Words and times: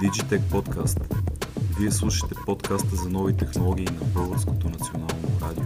Digitech 0.00 0.40
Podcast. 0.40 1.00
Вие 1.78 1.90
слушате 1.90 2.34
подкаста 2.46 2.96
за 2.96 3.08
нови 3.08 3.36
технологии 3.36 3.84
на 3.84 4.04
Българското 4.14 4.68
национално 4.68 5.40
радио. 5.42 5.64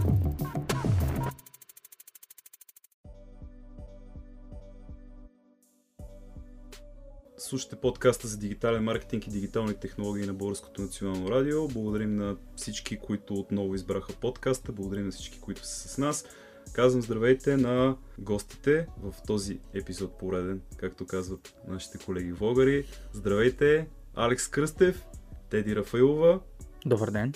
Слушате 7.37 7.75
подкаста 7.75 8.27
за 8.27 8.37
дигитален 8.37 8.83
маркетинг 8.83 9.27
и 9.27 9.29
дигитални 9.29 9.73
технологии 9.73 10.25
на 10.25 10.33
Българското 10.33 10.81
национално 10.81 11.31
радио. 11.31 11.67
Благодарим 11.67 12.15
на 12.15 12.35
всички, 12.55 12.99
които 12.99 13.33
отново 13.33 13.75
избраха 13.75 14.13
подкаста. 14.13 14.71
Благодарим 14.71 15.05
на 15.05 15.11
всички, 15.11 15.39
които 15.39 15.65
са 15.65 15.89
с 15.89 15.97
нас. 15.97 16.25
Казвам 16.73 17.01
здравейте 17.01 17.57
на 17.57 17.97
гостите 18.19 18.87
в 19.03 19.13
този 19.27 19.59
епизод 19.73 20.17
пореден, 20.17 20.61
както 20.77 21.05
казват 21.05 21.55
нашите 21.67 21.97
колеги 21.97 22.31
влогари. 22.31 22.85
Здравейте, 23.13 23.87
Алекс 24.15 24.47
Кръстев, 24.47 25.05
Теди 25.49 25.75
Рафаилова. 25.75 26.39
Добър 26.85 27.11
ден. 27.11 27.33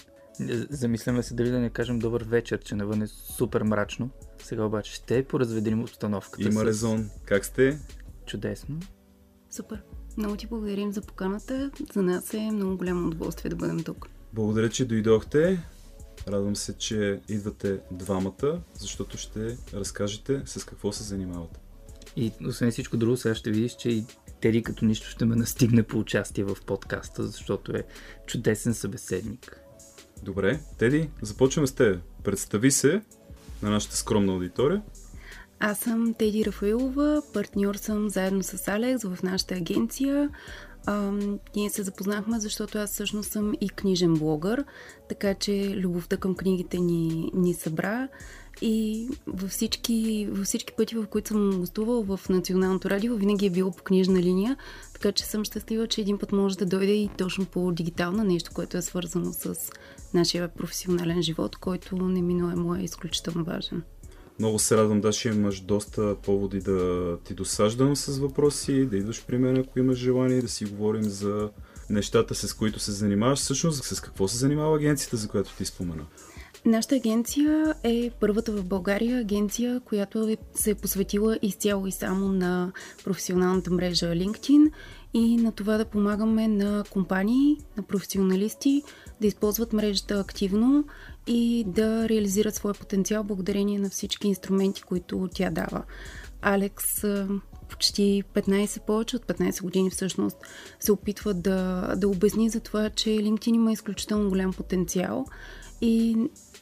Замисляме 0.70 1.24
се 1.24 1.34
дали 1.34 1.50
да 1.50 1.60
не 1.60 1.70
кажем 1.70 2.00
добър 2.00 2.24
вечер, 2.24 2.60
че 2.60 2.76
навън 2.76 3.02
е 3.02 3.08
супер 3.08 3.64
мрачно. 3.64 4.10
Сега 4.44 4.64
обаче 4.64 4.94
ще 4.94 5.24
поразведим 5.24 5.84
обстановката. 5.84 6.44
Има 6.44 6.60
с... 6.60 6.64
резон. 6.64 7.10
Как 7.26 7.46
сте? 7.46 7.80
Чудесно. 8.26 8.80
Супер. 9.50 9.84
Много 10.18 10.36
ти 10.36 10.48
благодарим 10.48 10.92
за 10.92 11.02
поканата. 11.02 11.72
За 11.94 12.02
нас 12.02 12.34
е 12.34 12.52
много 12.52 12.78
голямо 12.78 13.08
удоволствие 13.08 13.50
да 13.50 13.56
бъдем 13.56 13.84
тук. 13.84 14.08
Благодаря, 14.34 14.70
че 14.70 14.86
дойдохте. 14.86 15.64
Радвам 16.28 16.56
се, 16.56 16.78
че 16.78 17.22
идвате 17.30 17.80
двамата, 17.92 18.62
защото 18.74 19.18
ще 19.18 19.58
разкажете 19.74 20.42
с 20.46 20.64
какво 20.64 20.92
се 20.92 21.04
занимавате. 21.04 21.60
И 22.20 22.32
освен 22.48 22.72
всичко 22.72 22.98
друго, 22.98 23.18
сега 23.18 23.36
ще 23.36 23.52
видиш, 23.52 23.76
че 23.76 23.90
и 23.90 24.06
Теди 24.42 24.64
като 24.64 24.86
нищо 24.86 25.10
ще 25.10 25.26
ме 25.26 25.36
настигне 25.36 25.84
по 25.84 26.00
участие 26.00 26.44
в 26.44 26.58
подкаста, 26.66 27.24
защото 27.24 27.72
е 27.72 27.84
чудесен 28.26 28.74
събеседник. 28.74 29.62
Добре, 30.24 30.60
Теди, 30.78 31.10
започваме 31.22 31.68
с 31.68 31.72
теб. 31.72 32.02
Представи 32.24 32.72
се 32.72 33.02
на 33.62 33.70
нашата 33.70 33.96
скромна 33.96 34.34
аудитория. 34.34 34.82
Аз 35.60 35.80
съм 35.80 36.14
Теди 36.14 36.46
Рафаилова, 36.46 37.22
партньор 37.34 37.76
съм 37.76 38.10
заедно 38.10 38.44
с 38.44 38.68
Алекс 38.68 39.04
в 39.04 39.24
нашата 39.24 39.56
агенция. 39.56 40.30
А, 40.86 41.12
ние 41.56 41.70
се 41.70 41.84
запознахме, 41.84 42.40
защото 42.40 42.78
аз 42.78 42.92
всъщност 42.92 43.32
съм 43.32 43.54
и 43.62 43.70
книжен 43.70 44.14
блогър, 44.14 44.66
така 45.10 45.34
че 45.34 45.74
любовта 45.76 46.18
към 46.18 46.36
книгите 46.36 46.78
ни, 46.80 47.32
ни 47.34 47.54
събра 47.54 48.08
и 48.62 49.08
във 49.28 49.50
всички, 49.52 50.28
във 50.32 50.46
всички 50.46 50.74
пъти, 50.74 50.96
в 50.96 51.06
които 51.06 51.28
съм 51.28 51.60
гостувал 51.60 52.04
в 52.04 52.20
Националното 52.30 52.90
радио, 52.90 53.16
винаги 53.16 53.46
е 53.46 53.50
било 53.50 53.72
по 53.72 53.84
книжна 53.84 54.22
линия, 54.22 54.58
така 54.94 55.12
че 55.12 55.26
съм 55.26 55.44
щастлива, 55.44 55.88
че 55.88 56.02
един 56.02 56.18
път 56.18 56.32
може 56.32 56.58
да 56.58 56.66
дойде 56.66 56.94
и 56.94 57.10
точно 57.18 57.46
по 57.46 57.72
дигитална 57.72 58.24
нещо, 58.24 58.52
което 58.54 58.78
е 58.78 58.82
свързано 58.82 59.34
с 59.34 59.56
нашия 60.14 60.48
професионален 60.48 61.22
живот, 61.22 61.56
който 61.56 61.96
неминуемо 61.96 62.76
е 62.76 62.82
изключително 62.82 63.44
важен. 63.44 63.84
Много 64.40 64.60
се 64.60 64.78
радвам, 64.78 65.02
да, 65.02 65.12
ще 65.12 65.30
имаш 65.30 65.60
доста 65.60 66.16
поводи 66.16 66.60
да 66.60 67.18
ти 67.24 67.34
досаждам 67.34 67.96
с 67.96 68.20
въпроси, 68.20 68.86
да 68.86 68.98
идваш 68.98 69.26
при 69.26 69.38
мен, 69.38 69.58
ако 69.58 69.80
имаш 69.80 69.98
желание, 69.98 70.42
да 70.42 70.48
си 70.48 70.66
говорим 70.66 71.04
за 71.04 71.50
нещата, 71.90 72.36
с 72.36 72.54
които 72.54 72.80
се 72.80 72.92
занимаваш. 72.92 73.40
Всъщност, 73.40 73.84
с 73.84 74.02
какво 74.02 74.28
се 74.28 74.38
занимава 74.38 74.76
агенцията, 74.76 75.18
за 75.18 75.28
която 75.28 75.56
ти 75.58 75.66
спомена? 75.66 76.06
Нашата 76.66 76.96
агенция 76.96 77.76
е 77.84 78.12
първата 78.20 78.52
в 78.52 78.66
България 78.66 79.20
агенция, 79.20 79.80
която 79.80 80.28
е, 80.28 80.38
се 80.54 80.72
е 80.72 80.76
посветила 80.76 81.40
изцяло 81.42 81.88
и 81.88 81.92
само 81.92 82.28
на 82.28 82.72
професионалната 83.04 83.72
мрежа 83.72 84.06
LinkedIn 84.06 84.72
и 85.14 85.38
на 85.38 85.52
това 85.52 85.78
да 85.78 85.86
помагаме 85.86 86.48
на 86.48 86.84
компании, 86.90 87.58
на 87.78 87.84
професионалисти 87.84 88.84
да 89.22 89.28
използват 89.28 89.74
мрежата 89.74 90.20
активно 90.20 90.84
и 91.28 91.66
да 91.68 92.10
реализират 92.10 92.56
своя 92.56 92.74
потенциал 92.74 93.24
благодарение 93.24 93.80
на 93.80 93.90
всички 93.90 94.28
инструменти, 94.28 94.82
които 94.82 95.30
тя 95.34 95.50
дава. 95.50 95.84
Алекс 96.42 97.04
почти 97.70 98.24
15, 98.34 98.80
повече 98.80 99.16
от 99.16 99.26
15 99.26 99.62
години 99.62 99.90
всъщност 99.90 100.38
се 100.80 100.92
опитва 100.92 101.34
да, 101.34 101.94
да 101.98 102.08
обясни 102.08 102.50
за 102.50 102.60
това, 102.60 102.90
че 102.90 103.10
LinkedIn 103.10 103.56
има 103.56 103.72
изключително 103.72 104.30
голям 104.30 104.54
потенциал 104.54 105.26
и 105.82 106.18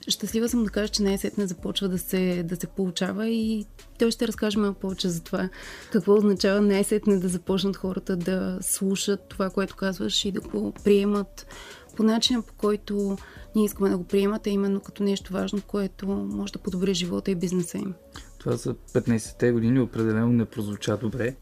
щастлива 0.08 0.50
съм 0.50 0.64
да 0.64 0.70
кажа, 0.70 0.88
че 0.88 1.04
най-сетне 1.04 1.48
започва 1.48 1.90
да 1.90 1.98
се, 1.98 2.44
да 2.44 2.56
се 2.56 2.68
получава 2.68 3.28
и 3.28 3.66
той 4.00 4.12
ще 4.12 4.28
разкаже 4.28 4.60
малко 4.60 4.80
повече 4.80 5.10
за 5.10 5.24
това. 5.24 5.50
Какво 5.92 6.14
означава 6.14 6.62
най-сетне 6.62 7.20
да 7.20 7.28
започнат 7.28 7.78
хората 7.78 8.16
да 8.16 8.58
слушат 8.62 9.20
това, 9.30 9.50
което 9.50 9.76
казваш 9.76 10.26
и 10.26 10.32
да 10.32 10.42
го 10.42 10.74
приемат 10.84 11.48
по 11.96 12.04
начина, 12.04 12.42
по 12.42 12.54
който 12.54 13.18
ние 13.56 13.66
искаме 13.66 13.90
да 13.90 13.98
го 13.98 14.04
приемат, 14.04 14.48
е 14.48 14.50
именно 14.50 14.80
като 14.80 15.04
нещо 15.04 15.34
важно, 15.34 15.62
което 15.68 16.08
може 16.08 16.54
да 16.54 16.60
подобри 16.60 16.94
живота 16.94 17.32
и 17.32 17.36
бизнеса 17.36 17.78
им. 17.78 17.94
Това 18.38 18.56
за 18.56 18.74
15-те 18.74 19.52
години 19.52 19.80
определено 19.80 20.28
не 20.28 20.46
прозвуча 20.46 20.98
добре. 20.98 21.36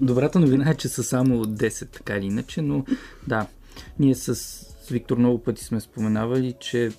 Добрата 0.00 0.40
новина 0.40 0.70
е, 0.70 0.74
че 0.74 0.88
са 0.88 1.02
само 1.02 1.44
10, 1.44 1.90
така 1.90 2.16
или 2.16 2.26
иначе, 2.26 2.62
но 2.62 2.84
да, 3.26 3.46
ние 3.98 4.14
с 4.14 4.60
Виктор 4.90 5.18
много 5.18 5.42
пъти 5.42 5.64
сме 5.64 5.80
споменавали, 5.80 6.54
че 6.60 6.90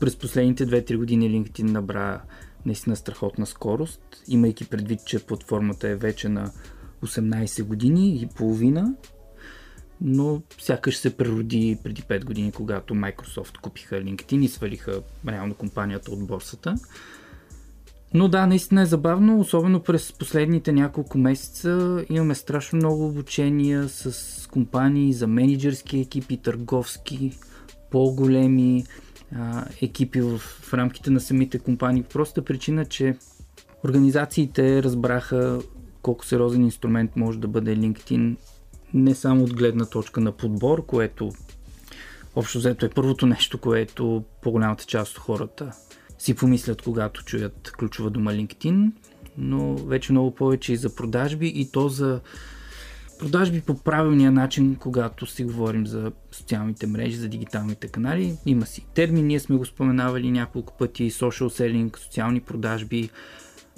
през 0.00 0.16
последните 0.16 0.66
2-3 0.66 0.96
години 0.96 1.30
LinkedIn 1.30 1.62
набра 1.62 2.22
наистина 2.66 2.96
страхотна 2.96 3.46
скорост, 3.46 4.00
имайки 4.28 4.64
предвид, 4.68 5.00
че 5.06 5.26
платформата 5.26 5.88
е 5.88 5.96
вече 5.96 6.28
на 6.28 6.50
18 7.04 7.62
години 7.62 8.20
и 8.22 8.26
половина, 8.36 8.94
но 10.00 10.42
сякаш 10.58 10.96
се 10.96 11.16
прероди 11.16 11.78
преди 11.84 12.02
5 12.02 12.24
години, 12.24 12.52
когато 12.52 12.94
Microsoft 12.94 13.58
купиха 13.60 13.96
LinkedIn 13.96 14.44
и 14.44 14.48
свалиха 14.48 15.02
реално 15.28 15.54
компанията 15.54 16.10
от 16.10 16.26
борсата. 16.26 16.74
Но 18.14 18.28
да, 18.28 18.46
наистина 18.46 18.82
е 18.82 18.86
забавно, 18.86 19.40
особено 19.40 19.80
през 19.80 20.12
последните 20.12 20.72
няколко 20.72 21.18
месеца 21.18 22.04
имаме 22.10 22.34
страшно 22.34 22.76
много 22.76 23.06
обучения 23.06 23.88
с 23.88 24.48
компании 24.50 25.12
за 25.12 25.26
менеджерски 25.26 25.98
екипи, 25.98 26.36
търговски, 26.36 27.38
по-големи 27.90 28.84
а, 29.36 29.64
екипи 29.82 30.20
в, 30.20 30.38
в 30.38 30.74
рамките 30.74 31.10
на 31.10 31.20
самите 31.20 31.58
компании. 31.58 32.02
Проста 32.02 32.42
причина, 32.42 32.84
че 32.84 33.16
организациите 33.84 34.82
разбраха 34.82 35.60
колко 36.02 36.26
сериозен 36.26 36.62
инструмент 36.62 37.16
може 37.16 37.38
да 37.38 37.48
бъде 37.48 37.76
LinkedIn 37.76 38.36
не 38.94 39.14
само 39.14 39.44
от 39.44 39.54
гледна 39.54 39.84
точка 39.84 40.20
на 40.20 40.32
подбор, 40.32 40.86
което 40.86 41.32
общо 42.36 42.58
взето 42.58 42.86
е 42.86 42.90
първото 42.90 43.26
нещо, 43.26 43.58
което 43.58 44.24
по-голямата 44.42 44.84
част 44.84 45.12
от 45.12 45.18
хората 45.18 45.72
си 46.18 46.34
помислят, 46.34 46.82
когато 46.82 47.24
чуят 47.24 47.72
ключова 47.78 48.10
дума 48.10 48.32
LinkedIn, 48.32 48.90
но 49.38 49.74
вече 49.74 50.12
много 50.12 50.34
повече 50.34 50.72
и 50.72 50.76
за 50.76 50.94
продажби 50.94 51.46
и 51.48 51.70
то 51.70 51.88
за 51.88 52.20
продажби 53.18 53.60
по 53.60 53.74
правилния 53.74 54.32
начин, 54.32 54.76
когато 54.76 55.26
си 55.26 55.44
говорим 55.44 55.86
за 55.86 56.12
социалните 56.32 56.86
мрежи, 56.86 57.16
за 57.16 57.28
дигиталните 57.28 57.88
канали. 57.88 58.36
Има 58.46 58.66
си 58.66 58.86
термин, 58.94 59.26
ние 59.26 59.40
сме 59.40 59.56
го 59.56 59.66
споменавали 59.66 60.30
няколко 60.30 60.76
пъти, 60.78 61.10
social 61.10 61.48
selling, 61.48 61.98
социални 61.98 62.40
продажби, 62.40 63.10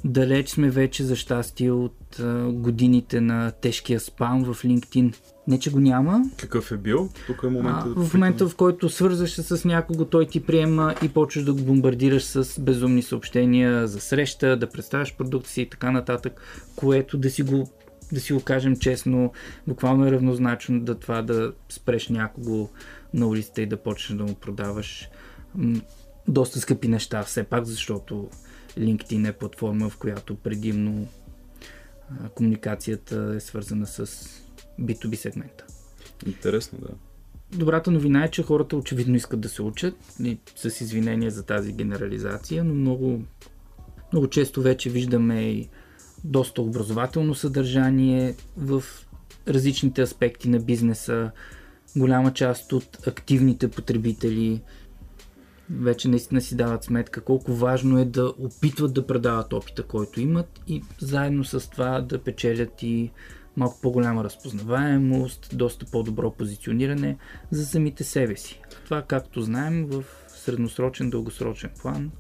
Далеч 0.05 0.49
сме 0.49 0.71
вече 0.71 1.05
за 1.05 1.16
щастие 1.16 1.71
от 1.71 2.21
а, 2.21 2.53
годините 2.53 3.21
на 3.21 3.50
тежкия 3.50 4.00
спам 4.00 4.44
в 4.44 4.62
LinkedIn. 4.62 5.16
Не, 5.49 5.59
че 5.59 5.71
го 5.71 5.81
няма. 5.81 6.22
Какъв 6.37 6.72
е 6.72 6.77
бил? 6.77 7.09
Тук 7.27 7.43
е 7.44 7.47
момента. 7.47 7.84
А, 7.87 7.88
да 7.88 8.05
в 8.05 8.15
момента, 8.15 8.49
в 8.49 8.56
който 8.56 8.88
свързваш 8.88 9.33
се 9.33 9.43
с 9.43 9.65
някого, 9.65 10.05
той 10.05 10.27
ти 10.27 10.43
приема 10.43 10.94
и 11.03 11.09
почваш 11.09 11.44
да 11.44 11.53
го 11.53 11.62
бомбардираш 11.62 12.25
с 12.25 12.61
безумни 12.61 13.03
съобщения 13.03 13.87
за 13.87 14.00
среща, 14.00 14.56
да 14.56 14.71
представяш 14.71 15.16
продукти 15.16 15.50
си 15.50 15.62
и 15.62 15.69
така 15.69 15.91
нататък, 15.91 16.41
което 16.77 17.19
да 17.19 17.31
си 17.31 17.43
го 17.43 17.71
да 18.12 18.20
си 18.20 18.32
го 18.32 18.41
кажем 18.41 18.76
честно, 18.76 19.32
буквално 19.67 20.06
е 20.06 20.11
равнозначно 20.11 20.81
да 20.81 20.94
това 20.94 21.23
да 21.23 21.53
спреш 21.69 22.08
някого 22.08 22.69
на 23.14 23.26
улицата 23.26 23.62
и 23.62 23.67
да 23.67 23.76
почнеш 23.76 24.19
да 24.19 24.25
му 24.25 24.35
продаваш 24.35 25.08
доста 26.29 26.61
скъпи 26.61 26.88
неща, 26.88 27.23
все 27.23 27.44
пак, 27.44 27.64
защото 27.64 28.29
LinkedIn 28.78 29.28
е 29.28 29.32
платформа, 29.32 29.88
в 29.88 29.96
която 29.96 30.34
предимно 30.37 31.08
а, 32.11 32.28
комуникацията 32.28 33.32
е 33.37 33.40
свързана 33.40 33.87
с 33.87 34.06
B2B 34.81 35.14
сегмента. 35.14 35.64
Интересно, 36.26 36.78
да. 36.82 36.88
Добрата 37.58 37.90
новина 37.90 38.25
е, 38.25 38.31
че 38.31 38.43
хората 38.43 38.76
очевидно 38.76 39.17
искат 39.17 39.40
да 39.40 39.49
се 39.49 39.62
учат, 39.62 39.94
и 40.25 40.38
с 40.56 40.81
извинение 40.81 41.31
за 41.31 41.43
тази 41.43 41.72
генерализация, 41.72 42.64
но 42.64 42.75
много, 42.75 43.22
много 44.12 44.28
често 44.28 44.62
вече 44.62 44.90
виждаме 44.90 45.43
и 45.43 45.69
доста 46.25 46.62
образователно 46.62 47.34
съдържание 47.34 48.34
в 48.56 48.84
различните 49.49 50.02
аспекти 50.02 50.49
на 50.49 50.58
бизнеса. 50.58 51.31
Голяма 51.96 52.32
част 52.32 52.72
от 52.72 53.06
активните 53.06 53.69
потребители 53.69 54.61
вече 55.70 56.08
наистина 56.08 56.40
си 56.40 56.56
дават 56.56 56.84
сметка 56.84 57.20
колко 57.20 57.52
важно 57.52 57.99
е 57.99 58.05
да 58.05 58.34
опитват 58.38 58.94
да 58.94 59.06
предават 59.06 59.52
опита, 59.52 59.82
който 59.82 60.20
имат 60.20 60.61
и 60.67 60.82
заедно 60.99 61.44
с 61.44 61.70
това 61.70 62.00
да 62.00 62.22
печелят 62.22 62.82
и 62.82 63.11
малко 63.56 63.81
по-голяма 63.82 64.25
разпознаваемост, 64.25 65.50
доста 65.52 65.87
по-добро 65.87 66.31
позициониране 66.31 67.17
за 67.50 67.67
самите 67.67 68.05
себе 68.05 68.37
си. 68.37 68.61
Това, 68.84 69.02
както 69.02 69.43
знаем, 69.43 69.87
в 69.87 70.05
средносрочен, 70.28 71.11
дългосрочен 71.11 71.70
план 71.82 72.11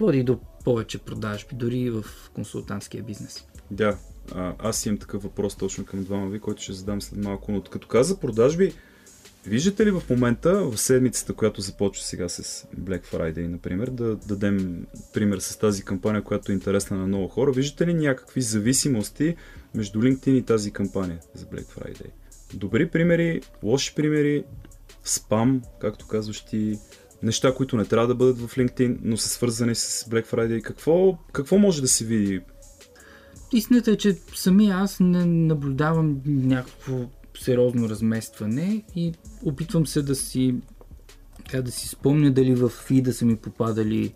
води 0.00 0.22
до 0.22 0.38
повече 0.64 0.98
продажби, 0.98 1.56
дори 1.56 1.90
в 1.90 2.04
консултантския 2.34 3.02
бизнес. 3.02 3.46
Да, 3.70 3.98
аз 4.58 4.86
имам 4.86 4.98
такъв 4.98 5.22
въпрос 5.22 5.56
точно 5.56 5.84
към 5.84 6.04
двама 6.04 6.30
ви, 6.30 6.40
който 6.40 6.62
ще 6.62 6.72
задам 6.72 7.02
след 7.02 7.24
малко. 7.24 7.52
Но 7.52 7.62
като 7.62 7.88
каза 7.88 8.20
продажби, 8.20 8.72
виждате 9.46 9.86
ли 9.86 9.90
в 9.90 10.02
момента, 10.10 10.64
в 10.64 10.78
седмицата, 10.78 11.32
която 11.32 11.60
започва 11.60 12.04
сега 12.04 12.28
с 12.28 12.66
Black 12.80 13.06
Friday, 13.06 13.46
например, 13.46 13.90
да 13.90 14.16
дадем 14.16 14.86
пример 15.14 15.38
с 15.38 15.56
тази 15.56 15.84
кампания, 15.84 16.22
която 16.22 16.52
е 16.52 16.54
интересна 16.54 16.96
на 16.96 17.06
много 17.06 17.28
хора, 17.28 17.52
виждате 17.52 17.86
ли 17.86 17.94
някакви 17.94 18.42
зависимости 18.42 19.36
между 19.74 19.98
LinkedIn 19.98 20.30
и 20.30 20.42
тази 20.42 20.70
кампания 20.70 21.18
за 21.34 21.46
Black 21.46 21.66
Friday? 21.78 22.10
Добри 22.54 22.88
примери, 22.88 23.40
лоши 23.62 23.94
примери, 23.94 24.44
спам, 25.04 25.62
както 25.80 26.06
казваш 26.06 26.40
ти, 26.40 26.78
неща, 27.22 27.54
които 27.54 27.76
не 27.76 27.84
трябва 27.84 28.06
да 28.06 28.14
бъдат 28.14 28.38
в 28.38 28.56
LinkedIn, 28.56 28.98
но 29.02 29.16
са 29.16 29.28
свързани 29.28 29.74
с 29.74 30.04
Black 30.04 30.26
Friday. 30.26 30.62
Какво, 30.62 31.18
какво 31.32 31.58
може 31.58 31.82
да 31.82 31.88
се 31.88 32.04
види? 32.04 32.40
Истината 33.52 33.90
е, 33.90 33.96
че 33.96 34.16
сами 34.34 34.68
аз 34.68 35.00
не 35.00 35.24
наблюдавам 35.26 36.20
някакво 36.26 37.10
сериозно 37.40 37.88
разместване 37.88 38.82
и 38.96 39.12
опитвам 39.44 39.86
се 39.86 40.02
да 40.02 40.14
си 40.14 40.54
как 41.50 41.62
да 41.62 41.70
си 41.70 41.88
спомня 41.88 42.30
дали 42.30 42.54
в 42.54 42.68
фида 42.68 43.12
са 43.12 43.26
ми 43.26 43.36
попадали 43.36 44.12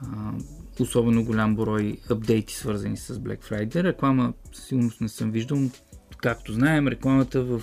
а, 0.00 0.32
особено 0.80 1.24
голям 1.24 1.56
брой 1.56 1.98
апдейти 2.10 2.54
свързани 2.54 2.96
с 2.96 3.14
Black 3.14 3.50
Friday. 3.50 3.82
Реклама 3.82 4.32
сигурно 4.52 4.90
не 5.00 5.08
съм 5.08 5.30
виждал, 5.30 5.58
Както 6.22 6.52
знаем, 6.52 6.88
рекламата 6.88 7.42
в 7.42 7.62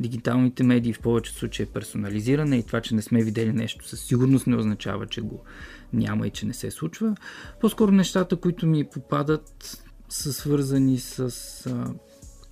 дигиталните 0.00 0.62
медии 0.62 0.92
в 0.92 1.00
повечето 1.00 1.38
случаи 1.38 1.62
е 1.62 1.66
персонализирана 1.66 2.56
и 2.56 2.62
това, 2.62 2.80
че 2.80 2.94
не 2.94 3.02
сме 3.02 3.22
видели 3.22 3.52
нещо 3.52 3.88
със 3.88 4.00
сигурност 4.00 4.46
не 4.46 4.56
означава, 4.56 5.06
че 5.06 5.20
го 5.20 5.44
няма 5.92 6.26
и 6.26 6.30
че 6.30 6.46
не 6.46 6.54
се 6.54 6.70
случва. 6.70 7.16
По-скоро 7.60 7.92
нещата, 7.92 8.36
които 8.36 8.66
ми 8.66 8.84
попадат, 8.84 9.82
са 10.08 10.32
свързани 10.32 10.98
с 10.98 11.34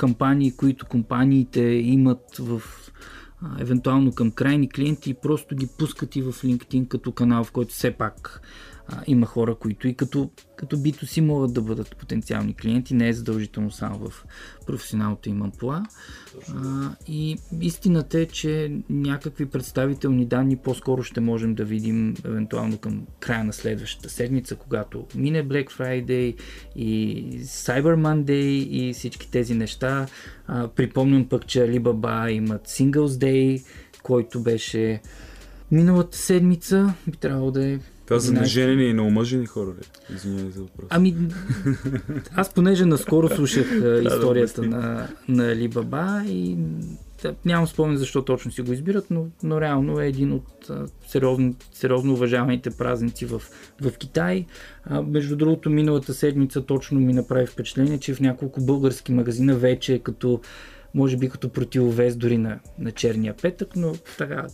кампании, 0.00 0.56
които 0.56 0.86
компаниите 0.86 1.60
имат 1.60 2.36
в 2.38 2.62
евентуално 3.58 4.12
към 4.12 4.30
крайни 4.30 4.68
клиенти 4.68 5.10
и 5.10 5.14
просто 5.14 5.56
ги 5.56 5.68
пускат 5.78 6.16
и 6.16 6.22
в 6.22 6.32
LinkedIn 6.32 6.88
като 6.88 7.12
канал, 7.12 7.44
в 7.44 7.52
който 7.52 7.74
все 7.74 7.90
пак 7.90 8.40
а, 8.92 9.02
има 9.06 9.26
хора, 9.26 9.54
които 9.54 9.88
и 9.88 9.94
като, 9.94 10.30
като 10.56 10.78
бито 10.78 11.06
си 11.06 11.20
могат 11.20 11.52
да 11.52 11.62
бъдат 11.62 11.96
потенциални 11.96 12.54
клиенти, 12.54 12.94
не 12.94 13.08
е 13.08 13.12
задължително 13.12 13.70
само 13.70 13.98
в 13.98 14.24
професионалното 14.66 15.28
им 15.28 15.42
ампла. 15.42 15.82
А, 16.56 16.90
и 17.08 17.36
истината 17.60 18.20
е, 18.20 18.26
че 18.26 18.72
някакви 18.90 19.46
представителни 19.46 20.26
данни 20.26 20.56
по-скоро 20.56 21.02
ще 21.02 21.20
можем 21.20 21.54
да 21.54 21.64
видим 21.64 22.14
евентуално 22.24 22.78
към 22.78 23.06
края 23.20 23.44
на 23.44 23.52
следващата 23.52 24.10
седмица, 24.10 24.56
когато 24.56 25.06
мине 25.14 25.48
Black 25.48 25.70
Friday 25.70 26.36
и 26.76 27.24
Cyber 27.42 27.96
Monday 27.96 28.68
и 28.70 28.92
всички 28.92 29.30
тези 29.30 29.54
неща. 29.54 30.06
А, 30.46 30.68
припомням 30.68 31.28
пък, 31.28 31.46
че 31.46 31.58
Alibaba 31.58 32.30
имат 32.30 32.68
Singles 32.68 33.06
Day, 33.06 33.64
който 34.02 34.42
беше 34.42 35.00
миналата 35.70 36.18
седмица. 36.18 36.94
Би 37.06 37.16
трябвало 37.16 37.50
да 37.50 37.66
е 37.66 37.78
това 38.10 38.20
за 38.20 38.32
неженени 38.32 38.84
и 38.84 38.92
неомъжени 38.92 39.46
хора 39.46 39.70
ли? 39.70 40.14
Извинявай 40.14 40.50
за 40.50 40.60
въпрос. 40.60 40.86
Ами, 40.90 41.16
аз 42.34 42.54
понеже 42.54 42.84
наскоро 42.84 43.28
слушах 43.36 43.66
историята 44.04 44.62
на, 44.62 45.08
на 45.28 45.42
Alibaba 45.42 46.26
и 46.26 46.56
да, 47.22 47.34
нямам 47.44 47.66
спомен 47.66 47.96
защо 47.96 48.22
точно 48.24 48.52
си 48.52 48.62
го 48.62 48.72
избират, 48.72 49.06
но, 49.10 49.26
но 49.42 49.60
реално 49.60 50.00
е 50.00 50.06
един 50.06 50.32
от 50.32 50.70
а, 50.70 50.86
сериозно, 51.08 51.54
сериозно 51.72 52.12
уважаваните 52.12 52.70
празници 52.70 53.26
в, 53.26 53.42
в 53.80 53.92
Китай. 53.98 54.46
А, 54.84 55.02
между 55.02 55.36
другото, 55.36 55.70
миналата 55.70 56.14
седмица 56.14 56.66
точно 56.66 57.00
ми 57.00 57.12
направи 57.12 57.46
впечатление, 57.46 57.98
че 57.98 58.14
в 58.14 58.20
няколко 58.20 58.60
български 58.60 59.12
магазина 59.12 59.54
вече 59.54 59.94
е 59.94 59.98
като, 59.98 60.40
може 60.94 61.16
би 61.16 61.28
като 61.28 61.48
противовес 61.48 62.16
дори 62.16 62.38
на, 62.38 62.58
на 62.78 62.92
черния 62.92 63.34
петък, 63.42 63.76
но 63.76 63.94
така 64.18 64.46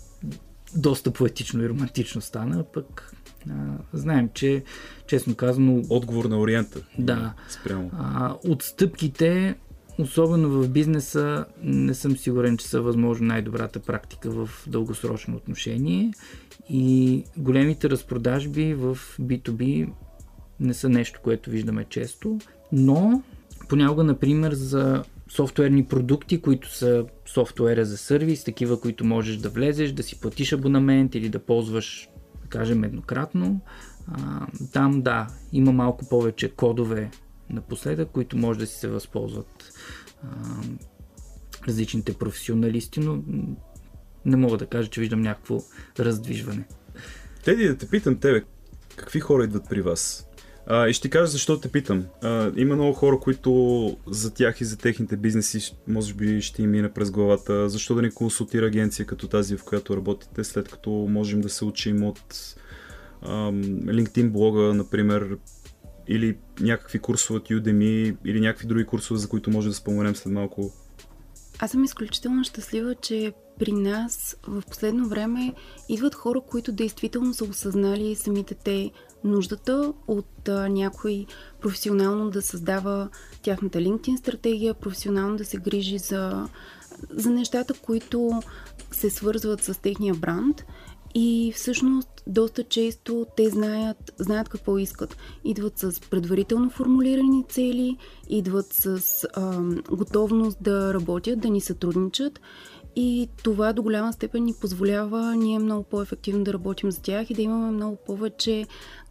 доста 0.77 1.11
поетично 1.11 1.63
и 1.63 1.69
романтично 1.69 2.21
стана, 2.21 2.65
пък 2.73 3.16
а, 3.51 3.55
знаем, 3.93 4.29
че, 4.35 4.65
честно 5.07 5.35
казано... 5.35 5.83
Отговор 5.91 6.25
на 6.25 6.39
Ориента. 6.41 6.81
Да. 6.99 7.35
Спрямо. 7.49 7.91
А, 7.93 8.35
отстъпките, 8.49 9.55
особено 9.99 10.49
в 10.49 10.69
бизнеса, 10.69 11.45
не 11.63 11.95
съм 11.95 12.17
сигурен, 12.17 12.57
че 12.57 12.67
са 12.67 12.81
възможно 12.81 13.27
най-добрата 13.27 13.81
практика 13.81 14.31
в 14.31 14.51
дългосрочно 14.67 15.37
отношение. 15.37 16.13
И 16.71 17.25
големите 17.37 17.91
разпродажби 17.91 18.75
в 18.75 18.99
B2B 19.21 19.89
не 20.61 20.75
са 20.75 20.89
нещо, 20.89 21.21
което 21.23 21.51
виждаме 21.51 21.85
често, 21.85 22.39
но 22.73 23.23
понякога, 23.69 24.05
например, 24.05 24.53
за 24.53 25.05
софтуерни 25.29 25.85
продукти, 25.85 26.41
които 26.41 26.75
са 26.75 27.05
софтуера 27.27 27.85
за 27.85 27.97
сервис, 27.97 28.45
такива, 28.45 28.81
които 28.81 29.05
можеш 29.05 29.37
да 29.37 29.49
влезеш, 29.49 29.93
да 29.93 30.03
си 30.03 30.21
платиш 30.21 30.53
абонамент 30.53 31.15
или 31.15 31.29
да 31.29 31.39
ползваш 31.39 32.09
да 32.47 32.59
кажем 32.59 32.85
еднократно. 32.85 33.61
А, 34.09 34.47
там 34.73 35.03
да, 35.03 35.27
има 35.53 35.73
малко 35.73 36.09
повече 36.09 36.49
кодове 36.49 37.11
напоследък, 37.51 38.11
които 38.11 38.37
може 38.37 38.59
да 38.59 38.67
си 38.67 38.79
се 38.79 38.89
възползват 38.89 39.73
а, 40.23 40.29
различните 41.69 42.15
професионалисти, 42.15 43.01
но 43.01 43.23
не 44.25 44.37
мога 44.37 44.59
да 44.59 44.67
кажа, 44.67 44.91
че 44.91 45.01
виждам 45.01 45.21
някакво 45.21 45.59
раздвижване. 45.99 46.65
Теди, 47.45 47.69
да 47.69 47.77
те 47.77 47.89
питам 47.89 48.19
тебе, 48.19 48.45
какви 48.97 49.21
хора 49.21 49.45
идват 49.45 49.69
при 49.69 49.83
вас? 49.83 50.26
А, 50.69 50.89
и 50.89 50.93
ще 50.93 51.09
кажа 51.09 51.27
защо 51.27 51.61
те 51.61 51.69
питам. 51.69 52.05
А, 52.23 52.53
има 52.57 52.75
много 52.75 52.93
хора, 52.93 53.19
които 53.21 53.97
за 54.07 54.35
тях 54.35 54.61
и 54.61 54.65
за 54.65 54.79
техните 54.79 55.17
бизнеси 55.17 55.77
може 55.89 56.15
би 56.15 56.41
ще 56.41 56.63
им 56.63 56.71
мине 56.71 56.93
през 56.93 57.11
главата. 57.11 57.69
Защо 57.69 57.95
да 57.95 58.03
не 58.03 58.11
консултира 58.11 58.67
агенция 58.67 59.07
като 59.07 59.29
тази, 59.29 59.57
в 59.57 59.65
която 59.65 59.97
работите, 59.97 60.45
след 60.45 60.69
като 60.69 60.91
можем 60.91 61.41
да 61.41 61.49
се 61.49 61.65
учим 61.65 62.05
от 62.05 62.57
ам, 63.23 63.63
LinkedIn 63.65 64.31
блога, 64.31 64.75
например, 64.75 65.37
или 66.09 66.37
някакви 66.61 66.99
курсове 66.99 67.37
от 67.37 67.49
Udemy, 67.49 68.17
или 68.25 68.41
някакви 68.41 68.67
други 68.67 68.85
курсове, 68.85 69.21
за 69.21 69.29
които 69.29 69.51
може 69.51 69.69
да 69.69 69.75
споменем 69.75 70.17
след 70.17 70.33
малко. 70.33 70.73
Аз 71.59 71.71
съм 71.71 71.85
изключително 71.85 72.45
щастлива, 72.45 72.95
че 72.95 73.33
при 73.59 73.73
нас 73.73 74.37
в 74.47 74.63
последно 74.69 75.09
време 75.09 75.55
идват 75.89 76.15
хора, 76.15 76.41
които 76.41 76.73
действително 76.73 77.35
са 77.35 77.45
осъзнали 77.45 78.15
самите 78.15 78.55
те 78.55 78.91
нуждата 79.25 79.93
от 80.09 80.49
а, 80.49 80.69
някой 80.69 81.27
професионално 81.61 82.31
да 82.31 82.43
създава 82.43 83.09
тяхната 83.43 83.79
LinkedIn 83.79 84.17
стратегия, 84.17 84.75
професионално 84.75 85.37
да 85.37 85.45
се 85.45 85.57
грижи 85.57 85.99
за, 85.99 86.49
за 87.11 87.31
нещата, 87.31 87.75
които 87.75 88.43
се 88.91 89.11
свързват 89.11 89.63
с 89.63 89.81
техния 89.81 90.15
бранд. 90.15 90.65
И 91.19 91.53
всъщност 91.55 92.23
доста 92.27 92.65
често 92.65 93.27
те 93.37 93.49
знаят, 93.49 94.13
знаят 94.19 94.49
какво 94.49 94.79
искат. 94.79 95.17
Идват 95.45 95.79
с 95.79 96.01
предварително 96.11 96.71
формулирани 96.71 97.45
цели, 97.49 97.97
идват 98.29 98.67
с 98.73 99.01
а, 99.35 99.63
готовност 99.91 100.59
да 100.63 100.95
работят, 100.95 101.41
да 101.41 101.51
ни 101.51 101.61
сътрудничат 101.61 102.41
и 102.97 103.29
това 103.43 103.73
до 103.73 103.83
голяма 103.83 104.13
степен 104.13 104.45
ни 104.45 104.55
позволява 104.61 105.37
ние 105.37 105.59
много 105.59 105.83
по-ефективно 105.85 106.45
да 106.45 106.53
работим 106.53 106.91
за 106.91 107.03
тях 107.03 107.31
и 107.31 107.35
да 107.35 107.43
имаме 107.43 107.71
много 107.71 107.97
повече 108.07 108.67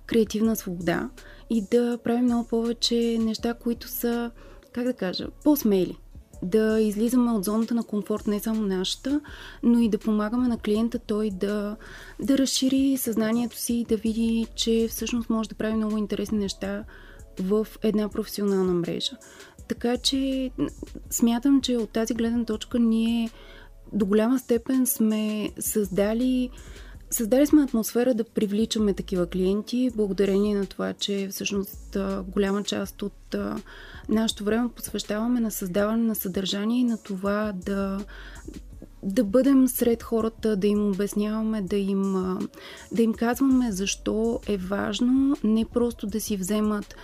креативна 0.05 0.55
свобода 0.55 1.09
и 1.49 1.63
да 1.71 1.99
правим 2.03 2.25
много 2.25 2.47
повече 2.47 3.17
неща, 3.21 3.53
които 3.53 3.87
са, 3.87 4.31
как 4.73 4.83
да 4.83 4.93
кажа, 4.93 5.27
по-смели. 5.43 5.97
Да 6.45 6.79
излизаме 6.79 7.31
от 7.31 7.45
зоната 7.45 7.75
на 7.75 7.83
комфорт, 7.83 8.27
не 8.27 8.39
само 8.39 8.61
нашата, 8.61 9.21
но 9.63 9.79
и 9.79 9.89
да 9.89 9.97
помагаме 9.97 10.47
на 10.47 10.57
клиента 10.57 10.99
той 10.99 11.29
да, 11.29 11.75
да 12.19 12.37
разшири 12.37 12.97
съзнанието 12.97 13.57
си 13.57 13.73
и 13.73 13.85
да 13.85 13.97
види, 13.97 14.47
че 14.55 14.87
всъщност 14.89 15.29
може 15.29 15.49
да 15.49 15.55
прави 15.55 15.73
много 15.73 15.97
интересни 15.97 16.37
неща 16.37 16.83
в 17.39 17.67
една 17.83 18.09
професионална 18.09 18.73
мрежа. 18.73 19.17
Така 19.67 19.97
че 19.97 20.51
смятам, 21.09 21.61
че 21.61 21.77
от 21.77 21.89
тази 21.89 22.13
гледна 22.13 22.45
точка 22.45 22.79
ние 22.79 23.29
до 23.93 24.05
голяма 24.05 24.39
степен 24.39 24.85
сме 24.87 25.51
създали 25.59 26.49
Създали 27.09 27.47
сме 27.47 27.63
атмосфера 27.63 28.13
да 28.13 28.23
привличаме 28.23 28.93
такива 28.93 29.27
клиенти, 29.27 29.91
благодарение 29.95 30.55
на 30.55 30.65
това, 30.65 30.93
че 30.93 31.27
всъщност 31.31 31.97
голяма 32.27 32.63
част 32.63 33.01
от 33.01 33.35
нашето 34.09 34.43
време 34.43 34.69
посвещаваме 34.69 35.39
на 35.39 35.51
създаване 35.51 36.03
на 36.03 36.15
съдържание 36.15 36.79
и 36.79 36.83
на 36.83 36.97
това 36.97 37.53
да, 37.65 37.99
да 39.03 39.23
бъдем 39.23 39.67
сред 39.67 40.03
хората, 40.03 40.55
да 40.55 40.67
им 40.67 40.89
обясняваме, 40.89 41.61
да 41.61 41.75
им, 41.75 42.37
да 42.91 43.01
им 43.01 43.13
казваме 43.13 43.71
защо 43.71 44.39
е 44.47 44.57
важно 44.57 45.37
не 45.43 45.65
просто 45.65 46.07
да 46.07 46.21
си 46.21 46.37
вземат 46.37 46.95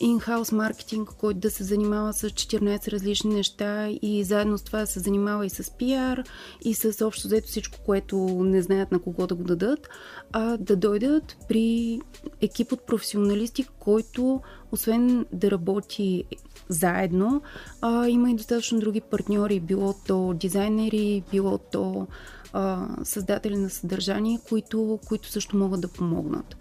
инхаус 0.00 0.52
маркетинг, 0.52 1.08
който 1.08 1.40
да 1.40 1.50
се 1.50 1.64
занимава 1.64 2.12
с 2.12 2.30
14 2.30 2.92
различни 2.92 3.34
неща 3.34 3.88
и 4.02 4.24
заедно 4.24 4.58
с 4.58 4.62
това 4.62 4.86
се 4.86 5.00
занимава 5.00 5.46
и 5.46 5.50
с 5.50 5.70
пиар 5.70 6.22
и 6.64 6.74
с 6.74 7.06
общо 7.06 7.28
взето 7.28 7.48
всичко, 7.48 7.78
което 7.86 8.16
не 8.44 8.62
знаят 8.62 8.92
на 8.92 8.98
кого 8.98 9.26
да 9.26 9.34
го 9.34 9.44
дадат, 9.44 9.88
а 10.32 10.56
да 10.56 10.76
дойдат 10.76 11.36
при 11.48 12.00
екип 12.40 12.72
от 12.72 12.86
професионалисти, 12.86 13.66
който 13.78 14.40
освен 14.72 15.26
да 15.32 15.50
работи 15.50 16.24
заедно, 16.68 17.42
а, 17.80 18.08
има 18.08 18.30
и 18.30 18.34
достатъчно 18.34 18.80
други 18.80 19.00
партньори, 19.00 19.60
било 19.60 19.94
то 20.06 20.34
дизайнери, 20.34 21.22
било 21.30 21.58
то 21.58 22.06
а, 22.52 22.88
създатели 23.04 23.56
на 23.56 23.70
съдържание, 23.70 24.40
които, 24.48 24.98
които 25.06 25.28
също 25.28 25.56
могат 25.56 25.80
да 25.80 25.88
помогнат. 25.88 26.56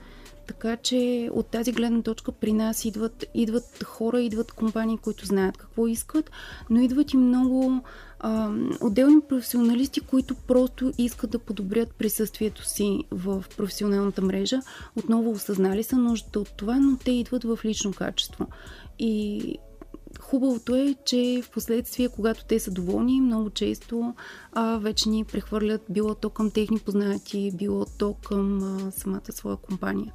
Така 0.51 0.77
че 0.77 1.29
от 1.33 1.47
тази 1.47 1.71
гледна 1.71 2.01
точка 2.01 2.31
при 2.31 2.53
нас 2.53 2.85
идват, 2.85 3.25
идват 3.33 3.83
хора, 3.83 4.21
идват 4.21 4.51
компании, 4.51 4.97
които 4.97 5.25
знаят 5.25 5.57
какво 5.57 5.87
искат, 5.87 6.31
но 6.69 6.81
идват 6.81 7.13
и 7.13 7.17
много 7.17 7.83
а, 8.19 8.51
отделни 8.81 9.21
професионалисти, 9.21 9.99
които 9.99 10.35
просто 10.35 10.91
искат 10.97 11.29
да 11.29 11.39
подобрят 11.39 11.95
присъствието 11.95 12.65
си 12.65 13.03
в 13.11 13.45
професионалната 13.57 14.21
мрежа. 14.21 14.61
Отново 14.95 15.31
осъзнали 15.31 15.83
са 15.83 15.97
нуждата 15.97 16.39
от 16.39 16.57
това, 16.57 16.79
но 16.79 16.97
те 16.97 17.11
идват 17.11 17.43
в 17.43 17.59
лично 17.65 17.93
качество. 17.93 18.47
И 18.99 19.41
Хубавото 20.19 20.75
е, 20.75 20.95
че 21.05 21.41
в 21.43 21.49
последствие, 21.49 22.09
когато 22.09 22.45
те 22.45 22.59
са 22.59 22.71
доволни, 22.71 23.21
много 23.21 23.49
често 23.49 24.13
а, 24.51 24.77
вече 24.77 25.09
ни 25.09 25.25
прехвърлят 25.25 25.81
било 25.89 26.15
то 26.15 26.29
към 26.29 26.51
техни 26.51 26.79
познати, 26.79 27.51
било 27.55 27.85
то 27.97 28.13
към 28.13 28.63
а, 28.63 28.91
самата 28.91 29.31
своя 29.31 29.57
компания. 29.57 30.13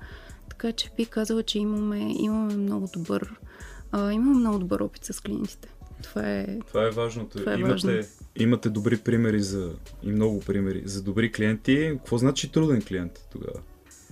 Така 0.59 0.73
че 0.73 0.91
би 0.97 1.07
казала, 1.07 1.43
че 1.43 1.59
имаме, 1.59 2.15
имаме 2.19 2.57
много 2.57 2.89
добър 2.93 3.37
а, 3.93 4.13
имаме 4.13 4.39
много 4.39 4.59
добър 4.59 4.81
опит 4.81 5.05
с 5.05 5.21
клиентите. 5.21 5.69
Това 6.03 6.31
е, 6.31 6.59
това 6.69 6.87
е 6.87 6.91
важното. 6.91 7.39
Това 7.39 7.53
е 7.53 7.59
имате, 7.59 7.73
важно. 7.73 8.03
имате 8.37 8.71
добри 8.71 8.97
примери 8.97 9.43
за, 9.43 9.73
и 10.03 10.11
много 10.11 10.41
примери 10.41 10.83
за 10.85 11.03
добри 11.03 11.33
клиенти. 11.33 11.89
Какво 11.93 12.19
значи 12.19 12.53
труден 12.53 12.83
клиент 12.83 13.27
тогава? 13.33 13.61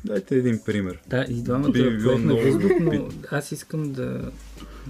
Дайте 0.04 0.36
един 0.36 0.60
пример. 0.66 0.98
Да, 1.06 1.26
и 1.28 1.34
двамата 1.34 1.70
Би 1.70 1.96
било 1.96 2.18
много 2.18 2.40
въздух, 2.40 2.72
но 2.80 3.08
аз 3.30 3.52
искам 3.52 3.92
да 3.92 4.32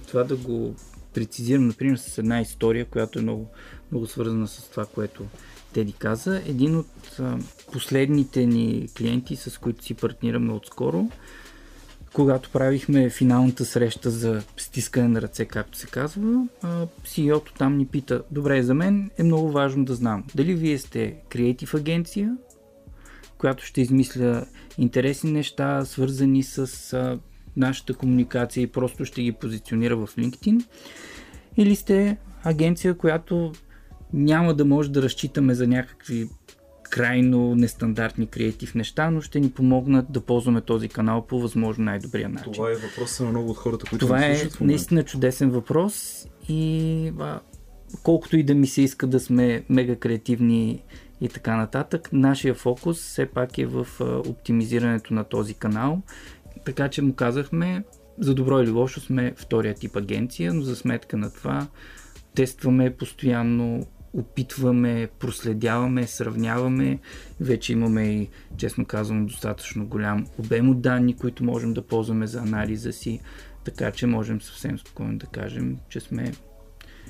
това 0.08 0.24
да 0.24 0.36
го 0.36 0.74
прецизирам, 1.14 1.66
например, 1.66 1.96
с 1.96 2.18
една 2.18 2.40
история, 2.40 2.84
която 2.84 3.18
е 3.18 3.22
много, 3.22 3.46
много 3.92 4.06
свързана 4.06 4.48
с 4.48 4.68
това, 4.68 4.86
което 4.86 5.26
Теди 5.72 5.92
каза. 5.92 6.42
Един 6.46 6.76
от 6.76 7.18
а, 7.18 7.38
последните 7.72 8.46
ни 8.46 8.88
клиенти, 8.98 9.36
с 9.36 9.60
които 9.60 9.84
си 9.84 9.94
партнираме 9.94 10.52
отскоро, 10.52 11.08
когато 12.14 12.50
правихме 12.50 13.10
финалната 13.10 13.64
среща 13.64 14.10
за 14.10 14.42
стискане 14.56 15.08
на 15.08 15.22
ръце, 15.22 15.44
както 15.44 15.78
се 15.78 15.86
казва, 15.86 16.46
CEO-то 17.04 17.52
там 17.58 17.76
ни 17.76 17.86
пита, 17.86 18.22
добре, 18.30 18.62
за 18.62 18.74
мен 18.74 19.10
е 19.18 19.22
много 19.22 19.50
важно 19.50 19.84
да 19.84 19.94
знам 19.94 20.24
дали 20.34 20.54
вие 20.54 20.78
сте 20.78 21.16
креатив 21.28 21.74
агенция, 21.74 22.36
която 23.38 23.64
ще 23.64 23.80
измисля 23.80 24.46
интересни 24.78 25.32
неща, 25.32 25.84
свързани 25.84 26.42
с 26.42 27.18
нашата 27.56 27.94
комуникация 27.94 28.62
и 28.62 28.66
просто 28.66 29.04
ще 29.04 29.22
ги 29.22 29.32
позиционира 29.32 29.96
в 29.96 30.08
LinkedIn. 30.18 30.64
Или 31.56 31.76
сте 31.76 32.16
агенция, 32.44 32.94
която 32.94 33.52
няма 34.12 34.54
да 34.54 34.64
може 34.64 34.90
да 34.90 35.02
разчитаме 35.02 35.54
за 35.54 35.66
някакви 35.66 36.28
крайно 36.94 37.54
нестандартни 37.54 38.26
креатив 38.26 38.74
неща, 38.74 39.10
но 39.10 39.20
ще 39.20 39.40
ни 39.40 39.50
помогнат 39.50 40.12
да 40.12 40.20
ползваме 40.20 40.60
този 40.60 40.88
канал 40.88 41.26
по 41.26 41.40
възможно 41.40 41.84
най-добрия 41.84 42.28
начин. 42.28 42.52
Това 42.52 42.70
е 42.70 42.74
въпроса 42.74 43.24
на 43.24 43.30
много 43.30 43.50
от 43.50 43.56
хората, 43.56 43.86
които 43.90 44.06
Това 44.06 44.26
е 44.26 44.36
наистина 44.60 45.02
чудесен 45.02 45.50
въпрос 45.50 46.26
и 46.48 47.12
а, 47.18 47.40
колкото 48.02 48.36
и 48.36 48.42
да 48.42 48.54
ми 48.54 48.66
се 48.66 48.82
иска 48.82 49.06
да 49.06 49.20
сме 49.20 49.64
мега 49.68 49.96
креативни 49.96 50.82
и 51.20 51.28
така 51.28 51.56
нататък, 51.56 52.08
нашия 52.12 52.54
фокус 52.54 52.98
все 52.98 53.26
пак 53.26 53.58
е 53.58 53.66
в 53.66 53.86
а, 54.00 54.04
оптимизирането 54.04 55.14
на 55.14 55.24
този 55.24 55.54
канал. 55.54 56.02
Така 56.64 56.88
че 56.88 57.02
му 57.02 57.14
казахме, 57.14 57.84
за 58.18 58.34
добро 58.34 58.60
или 58.60 58.70
лошо 58.70 59.00
сме 59.00 59.34
втория 59.36 59.74
тип 59.74 59.96
агенция, 59.96 60.54
но 60.54 60.62
за 60.62 60.76
сметка 60.76 61.16
на 61.16 61.32
това 61.32 61.66
тестваме 62.34 62.96
постоянно, 62.96 63.86
опитваме, 64.14 65.08
проследяваме, 65.18 66.06
сравняваме. 66.06 66.98
Вече 67.40 67.72
имаме 67.72 68.02
и, 68.02 68.28
честно 68.56 68.84
казвам, 68.84 69.26
достатъчно 69.26 69.86
голям 69.86 70.26
обем 70.38 70.70
от 70.70 70.80
данни, 70.80 71.16
които 71.16 71.44
можем 71.44 71.74
да 71.74 71.82
ползваме 71.82 72.26
за 72.26 72.38
анализа 72.38 72.92
си, 72.92 73.20
така 73.64 73.90
че 73.90 74.06
можем 74.06 74.40
съвсем 74.40 74.78
спокойно 74.78 75.18
да 75.18 75.26
кажем, 75.26 75.76
че 75.88 76.00
сме 76.00 76.32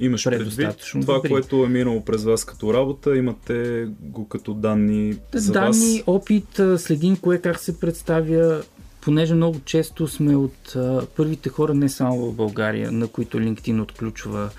Имаш 0.00 0.25
предвид 0.25 0.76
това, 0.92 1.14
добри. 1.14 1.28
което 1.28 1.64
е 1.64 1.68
минало 1.68 2.04
през 2.04 2.25
вас 2.25 2.44
като 2.44 2.75
работа, 2.75 3.16
имате 3.16 3.88
го 4.00 4.28
като 4.28 4.54
данни 4.54 5.16
за 5.32 5.52
данни, 5.52 5.70
вас. 5.70 6.02
опит, 6.06 6.61
следим 6.76 7.16
кое 7.16 7.38
как 7.38 7.58
се 7.58 7.80
представя, 7.80 8.62
понеже 9.00 9.34
много 9.34 9.61
често 9.64 10.08
сме 10.08 10.37
от 10.37 10.76
а, 10.76 11.06
първите 11.16 11.49
хора 11.49 11.75
не 11.75 11.88
само 11.88 12.30
в 12.30 12.34
България, 12.34 12.92
на 12.92 13.08
които 13.08 13.38
LinkedIn 13.38 13.82
отключва 13.82 14.50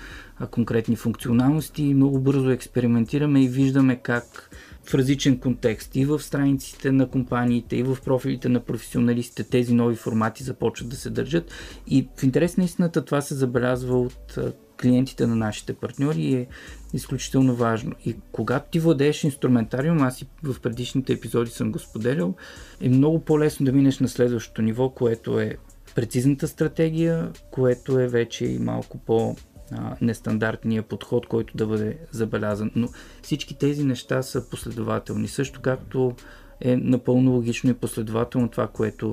конкретни 0.50 0.96
функционалности. 0.96 1.94
Много 1.94 2.20
бързо 2.20 2.50
експериментираме 2.50 3.44
и 3.44 3.48
виждаме 3.48 3.96
как 3.96 4.50
в 4.84 4.94
различен 4.94 5.38
контекст 5.38 5.96
и 5.96 6.04
в 6.04 6.22
страниците 6.22 6.92
на 6.92 7.08
компаниите, 7.08 7.76
и 7.76 7.82
в 7.82 7.98
профилите 8.04 8.48
на 8.48 8.60
професионалистите 8.60 9.44
тези 9.44 9.74
нови 9.74 9.96
формати 9.96 10.44
започват 10.44 10.88
да 10.88 10.96
се 10.96 11.10
държат. 11.10 11.50
И 11.86 12.08
в 12.16 12.22
интерес 12.22 12.56
на 12.56 12.64
истината 12.64 13.04
това 13.04 13.20
се 13.20 13.34
забелязва 13.34 14.00
от 14.00 14.38
клиентите 14.82 15.26
на 15.26 15.36
нашите 15.36 15.72
партньори 15.72 16.22
и 16.22 16.34
е 16.34 16.46
изключително 16.94 17.54
важно. 17.54 17.92
И 18.04 18.16
когато 18.32 18.70
ти 18.70 18.80
владееш 18.80 19.24
инструментариум, 19.24 20.02
аз 20.02 20.22
и 20.22 20.26
в 20.42 20.60
предишните 20.60 21.12
епизоди 21.12 21.50
съм 21.50 21.72
го 21.72 21.78
споделял, 21.78 22.34
е 22.80 22.88
много 22.88 23.20
по-лесно 23.20 23.66
да 23.66 23.72
минеш 23.72 23.98
на 23.98 24.08
следващото 24.08 24.62
ниво, 24.62 24.90
което 24.90 25.40
е 25.40 25.56
прецизната 25.94 26.48
стратегия, 26.48 27.30
което 27.50 28.00
е 28.00 28.08
вече 28.08 28.46
и 28.46 28.58
малко 28.58 28.98
по 28.98 29.36
а, 29.72 29.96
нестандартния 30.00 30.82
подход, 30.82 31.26
който 31.26 31.56
да 31.56 31.66
бъде 31.66 31.98
забелязан. 32.10 32.70
Но 32.76 32.88
всички 33.22 33.58
тези 33.58 33.84
неща 33.84 34.22
са 34.22 34.48
последователни. 34.50 35.28
Също 35.28 35.60
както 35.60 36.14
е 36.60 36.76
напълно 36.76 37.32
логично 37.32 37.70
и 37.70 37.74
последователно 37.74 38.48
това, 38.48 38.66
което 38.66 39.12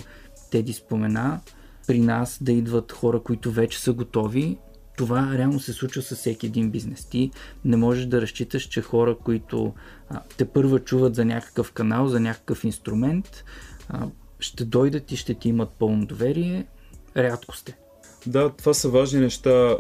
Теди 0.52 0.74
спомена, 0.74 1.42
при 1.88 2.00
нас 2.00 2.38
да 2.42 2.52
идват 2.52 2.92
хора, 2.92 3.20
които 3.20 3.52
вече 3.52 3.80
са 3.80 3.94
готови. 3.94 4.58
Това 4.98 5.38
реално 5.38 5.60
се 5.60 5.74
случва 5.74 6.02
с 6.02 6.16
всеки 6.16 6.46
един 6.46 6.72
бизнес. 6.72 7.06
Ти 7.06 7.32
не 7.66 7.78
можеш 7.78 8.06
да 8.06 8.22
разчиташ, 8.22 8.64
че 8.64 8.82
хора, 8.82 9.18
които 9.24 9.74
а, 10.10 10.22
те 10.38 10.46
първа 10.46 10.80
чуват 10.80 11.16
за 11.16 11.26
някакъв 11.26 11.72
канал, 11.72 12.08
за 12.08 12.20
някакъв 12.20 12.64
инструмент, 12.64 13.44
а, 13.90 14.08
ще 14.40 14.66
дойдат 14.66 15.12
и 15.12 15.18
ще 15.18 15.34
ти 15.34 15.50
имат 15.50 15.70
пълно 15.80 16.06
доверие. 16.06 16.66
Рядко 17.18 17.58
сте. 17.58 17.78
Да, 18.28 18.50
това 18.50 18.74
са 18.74 18.90
важни 18.90 19.20
неща. 19.20 19.78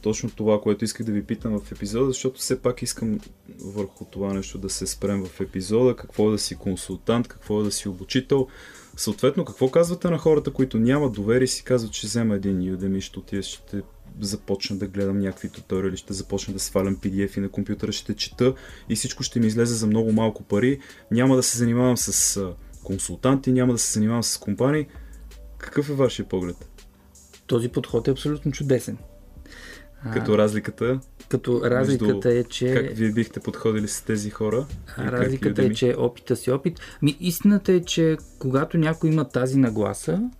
Точно 0.00 0.30
това, 0.30 0.60
което 0.60 0.84
исках 0.84 1.06
да 1.06 1.12
ви 1.12 1.24
питам 1.24 1.60
в 1.60 1.72
епизода, 1.72 2.06
защото 2.06 2.40
все 2.40 2.62
пак 2.62 2.82
искам 2.82 3.20
върху 3.60 4.04
това 4.04 4.34
нещо 4.34 4.58
да 4.58 4.70
се 4.70 4.86
спрем 4.86 5.24
в 5.24 5.40
епизода. 5.40 5.96
Какво 5.96 6.28
е 6.28 6.32
да 6.32 6.38
си 6.38 6.56
консултант, 6.56 7.28
какво 7.28 7.60
е 7.60 7.64
да 7.64 7.70
си 7.70 7.88
обучител. 7.88 8.46
Съответно, 8.96 9.44
какво 9.44 9.70
казвате 9.70 10.10
на 10.10 10.18
хората, 10.18 10.52
които 10.52 10.78
нямат 10.78 11.12
доверие 11.12 11.44
и 11.44 11.48
си 11.48 11.64
казват, 11.64 11.92
че 11.92 12.06
взема 12.06 12.34
един 12.34 12.60
Udemy, 12.60 13.00
ще 13.00 13.18
отида, 13.18 13.42
ще 13.42 13.82
започна 14.20 14.76
да 14.76 14.86
гледам 14.86 15.18
някакви 15.18 15.48
туториали, 15.48 15.96
ще 15.96 16.12
започна 16.12 16.54
да 16.54 16.60
свалям 16.60 16.96
PDF 16.96 17.38
и 17.38 17.40
на 17.40 17.48
компютъра, 17.48 17.92
ще 17.92 18.16
чета 18.16 18.54
и 18.88 18.96
всичко 18.96 19.22
ще 19.22 19.40
ми 19.40 19.46
излезе 19.46 19.74
за 19.74 19.86
много 19.86 20.12
малко 20.12 20.42
пари. 20.42 20.80
Няма 21.10 21.36
да 21.36 21.42
се 21.42 21.58
занимавам 21.58 21.96
с 21.96 22.40
консултанти, 22.84 23.52
няма 23.52 23.72
да 23.72 23.78
се 23.78 23.92
занимавам 23.92 24.22
с 24.22 24.38
компании. 24.38 24.86
Какъв 25.58 25.90
е 25.90 25.94
вашия 25.94 26.28
поглед? 26.28 26.68
Този 27.46 27.68
подход 27.68 28.08
е 28.08 28.10
абсолютно 28.10 28.52
чудесен. 28.52 28.98
Като 30.12 30.38
разликата, 30.38 31.00
като 31.28 31.60
разликата 31.64 32.32
е, 32.32 32.44
че... 32.44 32.74
как 32.74 32.96
вие 32.96 33.12
бихте 33.12 33.40
подходили 33.40 33.88
с 33.88 34.02
тези 34.02 34.30
хора? 34.30 34.66
разликата 34.98 35.62
е, 35.62 35.72
че 35.72 35.94
опита 35.98 36.36
си 36.36 36.50
опит. 36.50 36.80
Ми, 37.02 37.16
истината 37.20 37.72
е, 37.72 37.80
че 37.80 38.16
когато 38.38 38.78
някой 38.78 39.10
има 39.10 39.28
тази 39.28 39.58
нагласа, 39.58 40.30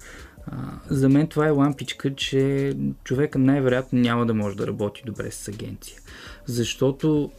а, 0.47 0.81
за 0.91 1.09
мен 1.09 1.27
това 1.27 1.47
е 1.47 1.51
лампичка, 1.51 2.15
че 2.15 2.75
човека 3.05 3.39
най-вероятно 3.39 3.99
няма 3.99 4.27
да 4.27 4.35
може 4.35 4.57
да 4.57 4.67
работи 4.67 5.03
добре 5.07 5.31
с 5.31 5.49
агенция. 5.49 6.01
Защото 6.47 7.31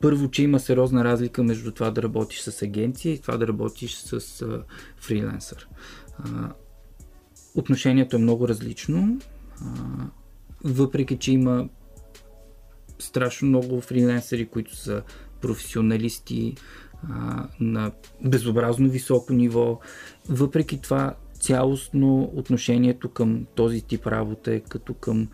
първо, 0.00 0.30
че 0.30 0.42
има 0.42 0.60
сериозна 0.60 1.04
разлика 1.04 1.42
между 1.42 1.72
това 1.72 1.90
да 1.90 2.02
работиш 2.02 2.40
с 2.40 2.62
агенция 2.62 3.12
и 3.12 3.18
това 3.18 3.36
да 3.36 3.48
работиш 3.48 3.94
с 3.94 4.42
а, 4.42 4.62
фриленсър. 4.96 5.68
А, 6.18 6.52
отношението 7.54 8.16
е 8.16 8.18
много 8.18 8.48
различно. 8.48 9.18
А, 9.60 9.66
въпреки, 10.64 11.16
че 11.16 11.32
има 11.32 11.68
страшно 12.98 13.48
много 13.48 13.80
фриленсери, 13.80 14.46
които 14.46 14.76
са 14.76 15.02
професионалисти 15.40 16.54
а, 17.10 17.46
на 17.60 17.92
безобразно 18.24 18.90
високо 18.90 19.32
ниво. 19.32 19.80
Въпреки 20.28 20.80
това, 20.80 21.14
цялостно 21.40 22.32
отношението 22.34 23.08
към 23.08 23.46
този 23.54 23.82
тип 23.82 24.06
работа 24.06 24.54
е 24.54 24.60
като 24.60 24.94
към 24.94 25.28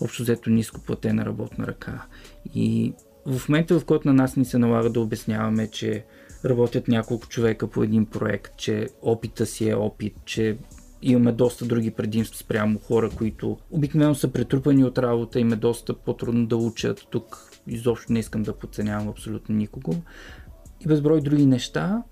общо 0.00 0.22
взето 0.22 0.50
ниско 0.50 0.80
платена 0.80 1.26
работна 1.26 1.66
ръка. 1.66 2.06
И 2.54 2.92
в 3.26 3.48
момента, 3.48 3.80
в 3.80 3.84
който 3.84 4.08
на 4.08 4.14
нас 4.14 4.36
ни 4.36 4.44
се 4.44 4.58
налага 4.58 4.90
да 4.90 5.00
обясняваме, 5.00 5.70
че 5.70 6.04
работят 6.44 6.88
няколко 6.88 7.26
човека 7.26 7.70
по 7.70 7.82
един 7.82 8.06
проект, 8.06 8.56
че 8.56 8.88
опита 9.02 9.46
си 9.46 9.68
е 9.68 9.74
опит, 9.74 10.14
че 10.24 10.56
имаме 11.02 11.32
доста 11.32 11.64
други 11.64 11.90
предимства 11.90 12.36
спрямо 12.36 12.78
хора, 12.78 13.10
които 13.10 13.58
обикновено 13.70 14.14
са 14.14 14.32
претрупани 14.32 14.84
от 14.84 14.98
работа, 14.98 15.40
им 15.40 15.52
е 15.52 15.56
доста 15.56 15.94
по-трудно 15.94 16.46
да 16.46 16.56
учат. 16.56 17.06
Тук 17.10 17.50
изобщо 17.66 18.12
не 18.12 18.18
искам 18.18 18.42
да 18.42 18.56
подценявам 18.58 19.08
абсолютно 19.08 19.54
никого. 19.54 19.94
И 20.80 20.86
безброй 20.86 21.20
други 21.20 21.46
неща. 21.46 22.02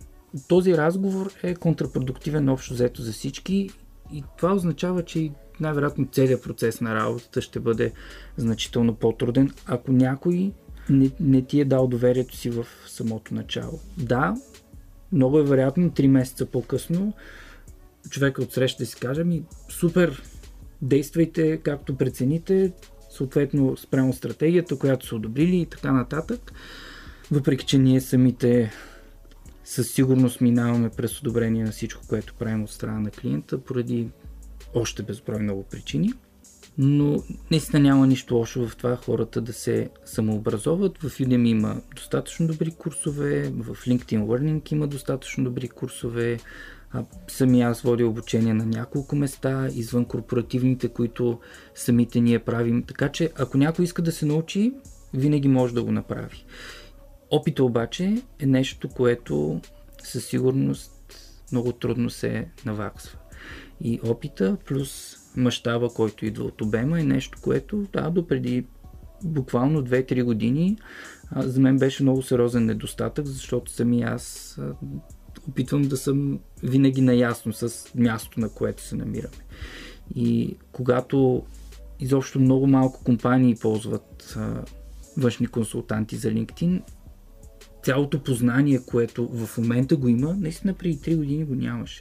Този 0.49 0.77
разговор 0.77 1.33
е 1.43 1.55
контрапродуктивен 1.55 2.49
общо 2.49 2.75
взето 2.75 3.03
за 3.03 3.13
всички 3.13 3.71
и 4.13 4.25
това 4.39 4.55
означава, 4.55 5.05
че 5.05 5.31
най-вероятно 5.61 6.09
целият 6.13 6.43
процес 6.43 6.81
на 6.81 6.95
работата 6.95 7.43
ще 7.43 7.61
бъде 7.61 7.93
значително 8.37 8.95
по-труден, 8.95 9.51
ако 9.67 9.93
някой 9.93 10.53
не, 10.91 11.11
не 11.21 11.43
ти 11.43 11.61
е 11.61 11.65
дал 11.65 11.87
доверието 11.87 12.37
си 12.37 12.51
в 12.51 12.67
самото 12.87 13.35
начало. 13.35 13.81
Да, 13.97 14.35
много 15.13 15.39
е 15.39 15.45
вероятно 15.45 15.91
3 15.91 16.07
месеца 16.07 16.47
по-късно 16.47 17.13
човека 18.09 18.43
от 18.43 18.53
среща 18.53 18.87
си 18.87 18.97
каже 18.97 19.25
ми 19.25 19.43
супер, 19.69 20.23
действайте 20.83 21.57
както 21.57 21.97
прецените, 21.97 22.73
съответно 23.11 23.77
спрямо 23.77 24.13
стратегията, 24.13 24.79
която 24.79 25.07
са 25.07 25.17
одобрили 25.17 25.57
и 25.57 25.67
така 25.67 25.93
нататък. 25.93 26.53
Въпреки, 27.31 27.67
че 27.67 27.79
ние 27.79 28.01
самите 28.01 28.73
със 29.65 29.91
сигурност 29.91 30.41
минаваме 30.41 30.91
през 30.91 31.21
одобрение 31.21 31.65
на 31.65 31.71
всичко, 31.71 32.03
което 32.09 32.35
правим 32.35 32.63
от 32.63 32.71
страна 32.71 33.01
на 33.01 33.11
клиента, 33.11 33.59
поради 33.59 34.09
още 34.75 35.03
безброй 35.03 35.39
много 35.39 35.63
причини. 35.63 36.13
Но 36.79 37.23
наистина 37.51 37.81
няма 37.81 38.07
нищо 38.07 38.35
лошо 38.35 38.69
в 38.69 38.77
това 38.77 38.97
хората 38.97 39.41
да 39.41 39.53
се 39.53 39.91
самообразоват. 40.05 40.99
В 40.99 41.19
Udemy 41.19 41.49
има 41.49 41.81
достатъчно 41.97 42.47
добри 42.47 42.71
курсове, 42.71 43.43
в 43.43 43.77
LinkedIn 43.87 44.25
Learning 44.25 44.73
има 44.73 44.87
достатъчно 44.87 45.45
добри 45.45 45.69
курсове, 45.69 46.39
сами 47.29 47.63
аз 47.63 47.81
водя 47.81 48.07
обучение 48.07 48.55
на 48.55 48.67
няколко 48.67 49.17
места, 49.17 49.69
извън 49.75 50.05
корпоративните, 50.05 50.89
които 50.89 51.39
самите 51.75 52.21
ние 52.21 52.39
правим. 52.39 52.83
Така 52.83 53.09
че, 53.09 53.31
ако 53.39 53.59
някой 53.59 53.85
иска 53.85 54.03
да 54.03 54.13
се 54.13 54.27
научи, 54.27 54.75
винаги 55.15 55.49
може 55.49 55.75
да 55.75 55.83
го 55.83 55.93
направи. 55.93 56.45
Опита 57.31 57.65
обаче 57.65 58.23
е 58.39 58.47
нещо, 58.47 58.89
което 58.89 59.61
със 60.03 60.27
сигурност 60.27 60.93
много 61.53 61.73
трудно 61.73 62.11
се 62.11 62.49
наваксва. 62.67 63.19
И 63.81 64.01
опита 64.05 64.57
плюс 64.67 65.17
мащаба, 65.37 65.89
който 65.89 66.27
идва 66.27 66.45
от 66.45 66.61
обема 66.61 67.01
е 67.01 67.05
нещо, 67.05 67.39
което 67.43 67.87
да, 67.93 68.11
до 68.11 68.27
преди 68.27 68.67
буквално 69.25 69.85
2-3 69.85 70.25
години 70.25 70.79
за 71.37 71.61
мен 71.61 71.79
беше 71.79 72.03
много 72.03 72.23
сериозен 72.23 72.65
недостатък, 72.65 73.27
защото 73.27 73.73
сами 73.73 74.03
аз 74.03 74.59
опитвам 75.49 75.83
да 75.83 75.97
съм 75.97 76.39
винаги 76.63 77.01
наясно 77.01 77.53
с 77.53 77.87
мястото, 77.95 78.41
на 78.41 78.49
което 78.49 78.83
се 78.83 78.97
намираме. 78.97 79.37
И 80.15 80.57
когато 80.73 81.43
изобщо 82.01 82.41
много 82.41 82.67
малко 82.67 83.05
компании 83.05 83.57
ползват 83.61 84.35
а, 84.37 84.65
външни 85.17 85.47
консултанти 85.47 86.17
за 86.17 86.29
LinkedIn, 86.31 86.83
цялото 87.85 88.23
познание, 88.23 88.81
което 88.87 89.29
в 89.29 89.59
момента 89.59 89.97
го 89.97 90.09
има, 90.09 90.35
наистина 90.35 90.75
преди 90.75 90.99
3 90.99 91.17
години 91.17 91.45
го 91.45 91.55
нямаше. 91.55 92.01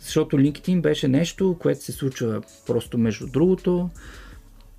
Защото 0.00 0.36
LinkedIn 0.36 0.80
беше 0.80 1.08
нещо, 1.08 1.56
което 1.60 1.84
се 1.84 1.92
случва 1.92 2.42
просто 2.66 2.98
между 2.98 3.26
другото. 3.26 3.90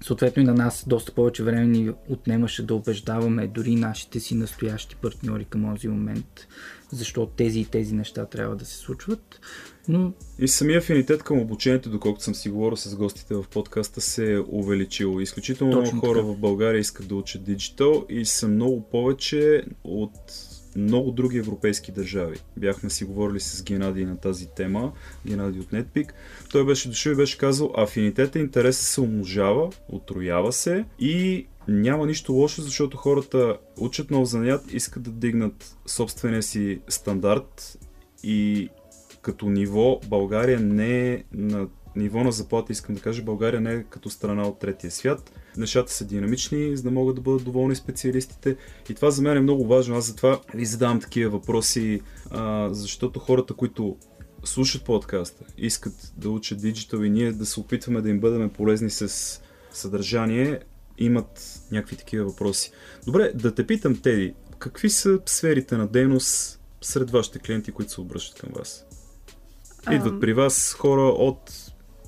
Съответно 0.05 0.41
и 0.41 0.45
на 0.45 0.53
нас 0.53 0.83
доста 0.87 1.11
повече 1.11 1.43
време 1.43 1.65
ни 1.65 1.91
отнемаше 2.09 2.65
да 2.65 2.75
убеждаваме 2.75 3.47
дори 3.47 3.75
нашите 3.75 4.19
си 4.19 4.35
настоящи 4.35 4.95
партньори 4.95 5.45
към 5.45 5.71
този 5.73 5.87
момент, 5.87 6.47
защо 6.91 7.25
тези 7.25 7.59
и 7.59 7.65
тези 7.65 7.95
неща 7.95 8.25
трябва 8.25 8.55
да 8.55 8.65
се 8.65 8.77
случват. 8.77 9.39
Но... 9.87 10.13
И 10.39 10.47
самия 10.47 10.77
афинитет 10.77 11.23
към 11.23 11.39
обучението, 11.39 11.89
доколкото 11.89 12.23
съм 12.23 12.35
си 12.35 12.49
говорил 12.49 12.77
с 12.77 12.95
гостите 12.95 13.35
в 13.35 13.45
подкаста, 13.51 14.01
се 14.01 14.33
е 14.33 14.39
увеличил. 14.39 15.21
Изключително 15.21 15.73
Точно 15.73 15.95
много 15.95 16.07
хора 16.07 16.19
така. 16.19 16.31
в 16.31 16.37
България 16.37 16.79
искат 16.79 17.07
да 17.07 17.15
учат 17.15 17.43
диджитал 17.43 18.05
и 18.09 18.25
са 18.25 18.47
много 18.47 18.89
повече 18.89 19.63
от 19.83 20.11
много 20.75 21.11
други 21.11 21.37
европейски 21.37 21.91
държави. 21.91 22.37
Бяхме 22.57 22.89
си 22.89 23.05
говорили 23.05 23.39
с 23.39 23.63
Геннадий 23.63 24.05
на 24.05 24.17
тази 24.17 24.47
тема, 24.47 24.91
Геннадий 25.27 25.61
от 25.61 25.71
NetPeak. 25.71 26.09
Той 26.49 26.65
беше 26.65 26.89
дошъл 26.89 27.11
и 27.11 27.15
беше 27.15 27.37
казал, 27.37 27.73
афинитета, 27.77 28.39
интереса 28.39 28.83
се 28.83 29.01
умножава, 29.01 29.69
отроява 29.89 30.53
се 30.53 30.85
и 30.99 31.47
няма 31.67 32.05
нищо 32.05 32.33
лошо, 32.33 32.61
защото 32.61 32.97
хората 32.97 33.57
учат 33.79 34.11
нов 34.11 34.27
занят, 34.27 34.73
искат 34.73 35.03
да 35.03 35.11
дигнат 35.11 35.77
собствения 35.85 36.43
си 36.43 36.81
стандарт 36.87 37.77
и 38.23 38.69
като 39.21 39.49
ниво 39.49 39.99
България 40.07 40.59
не 40.59 41.13
е 41.13 41.23
на 41.33 41.67
ниво 41.95 42.23
на 42.23 42.31
заплата, 42.31 42.71
искам 42.71 42.95
да 42.95 43.01
кажа, 43.01 43.23
България 43.23 43.61
не 43.61 43.73
е 43.73 43.83
като 43.83 44.09
страна 44.09 44.47
от 44.47 44.59
третия 44.59 44.91
свят. 44.91 45.31
Нещата 45.57 45.91
са 45.91 46.05
динамични, 46.05 46.77
за 46.77 46.83
да 46.83 46.91
могат 46.91 47.15
да 47.15 47.21
бъдат 47.21 47.43
доволни 47.43 47.75
специалистите. 47.75 48.57
И 48.89 48.93
това 48.93 49.11
за 49.11 49.21
мен 49.21 49.37
е 49.37 49.41
много 49.41 49.67
важно. 49.67 49.95
Аз 49.95 50.05
затова 50.05 50.41
ви 50.53 50.65
задавам 50.65 50.99
такива 50.99 51.31
въпроси, 51.31 52.01
а, 52.31 52.69
защото 52.71 53.19
хората, 53.19 53.53
които 53.53 53.97
слушат 54.43 54.83
подкаста, 54.83 55.45
искат 55.57 56.13
да 56.17 56.29
учат 56.29 56.61
диджитал 56.61 56.99
и 56.99 57.09
ние 57.09 57.31
да 57.31 57.45
се 57.45 57.59
опитваме 57.59 58.01
да 58.01 58.09
им 58.09 58.19
бъдем 58.19 58.49
полезни 58.49 58.89
с 58.89 59.41
съдържание, 59.71 60.59
имат 60.97 61.61
някакви 61.71 61.95
такива 61.95 62.25
въпроси. 62.25 62.71
Добре, 63.05 63.31
да 63.35 63.55
те 63.55 63.67
питам, 63.67 64.01
Теди, 64.01 64.33
какви 64.59 64.89
са 64.89 65.19
сферите 65.25 65.77
на 65.77 65.87
дейност 65.87 66.61
сред 66.81 67.11
вашите 67.11 67.39
клиенти, 67.39 67.71
които 67.71 67.91
се 67.91 68.01
обръщат 68.01 68.39
към 68.39 68.49
вас? 68.55 68.85
Идват 69.91 70.21
при 70.21 70.33
вас 70.33 70.73
хора 70.73 71.01
от 71.01 71.51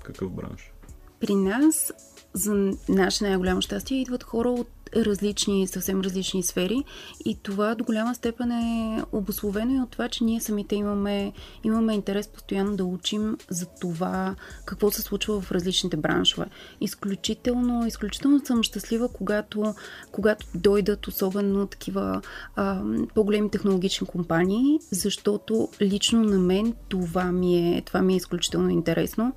какъв 0.03 0.31
бранш? 0.31 0.73
При 1.19 1.35
нас, 1.35 1.93
за 2.33 2.71
наше 2.89 3.23
най-голямо 3.23 3.61
щастие, 3.61 4.01
идват 4.01 4.23
хора 4.23 4.49
от 4.49 4.67
различни, 4.95 5.67
съвсем 5.67 6.01
различни 6.01 6.43
сфери 6.43 6.83
и 7.25 7.37
това 7.43 7.75
до 7.75 7.83
голяма 7.83 8.15
степен 8.15 8.51
е 8.51 9.03
обословено 9.11 9.75
и 9.75 9.79
от 9.79 9.89
това, 9.89 10.09
че 10.09 10.23
ние 10.23 10.41
самите 10.41 10.75
имаме, 10.75 11.33
имаме 11.63 11.93
интерес 11.93 12.27
постоянно 12.27 12.75
да 12.75 12.85
учим 12.85 13.37
за 13.49 13.65
това 13.65 14.35
какво 14.65 14.91
се 14.91 15.01
случва 15.01 15.41
в 15.41 15.51
различните 15.51 15.97
браншове. 15.97 16.45
Изключително, 16.81 17.87
изключително 17.87 18.45
съм 18.45 18.63
щастлива, 18.63 19.09
когато, 19.09 19.75
когато 20.11 20.45
дойдат 20.55 21.07
особено 21.07 21.67
такива 21.67 22.21
а, 22.55 22.81
по-големи 23.15 23.49
технологични 23.49 24.07
компании, 24.07 24.79
защото 24.91 25.69
лично 25.81 26.23
на 26.23 26.39
мен 26.39 26.73
това 26.89 27.31
ми 27.31 27.77
е, 27.77 27.81
това 27.81 28.01
ми 28.01 28.13
е 28.13 28.17
изключително 28.17 28.69
интересно. 28.69 29.33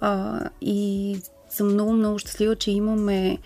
А, 0.00 0.40
и 0.60 1.16
съм 1.54 1.72
много, 1.72 1.92
много 1.92 2.18
щастлива, 2.18 2.56
че 2.56 2.70
имаме 2.70 3.38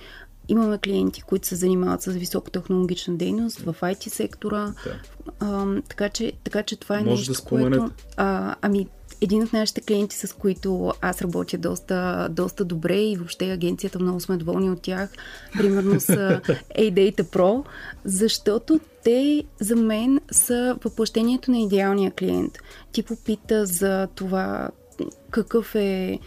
Имаме 0.48 0.78
клиенти, 0.78 1.22
които 1.22 1.46
се 1.46 1.56
занимават 1.56 2.02
с 2.02 2.12
високотехнологична 2.12 3.16
дейност 3.16 3.58
в 3.58 3.74
IT 3.80 4.08
сектора. 4.08 4.74
Да. 4.84 5.00
А, 5.40 5.66
така, 5.88 6.08
че, 6.08 6.32
така 6.44 6.62
че 6.62 6.76
това 6.76 6.98
е 6.98 7.04
Може 7.04 7.30
нещо, 7.30 7.44
да 7.44 7.48
което... 7.48 7.90
А, 8.16 8.54
ами, 8.62 8.86
един 9.20 9.42
от 9.42 9.52
нашите 9.52 9.80
клиенти, 9.80 10.16
с 10.16 10.36
които 10.36 10.92
аз 11.00 11.22
работя 11.22 11.58
доста, 11.58 12.28
доста 12.30 12.64
добре 12.64 13.00
и 13.00 13.16
въобще 13.16 13.50
агенцията 13.50 13.98
много 13.98 14.20
сме 14.20 14.36
доволни 14.36 14.70
от 14.70 14.82
тях, 14.82 15.12
примерно 15.52 16.00
са 16.00 16.40
A-Data 16.78 17.22
Pro, 17.22 17.64
защото 18.04 18.80
те 19.04 19.44
за 19.60 19.76
мен 19.76 20.20
са 20.30 20.76
въплъщението 20.84 21.50
на 21.50 21.58
идеалния 21.58 22.10
клиент. 22.10 22.58
Ти 22.92 23.02
попита 23.02 23.66
за 23.66 24.08
това 24.14 24.70
какъв 25.30 25.74
е 25.74 26.18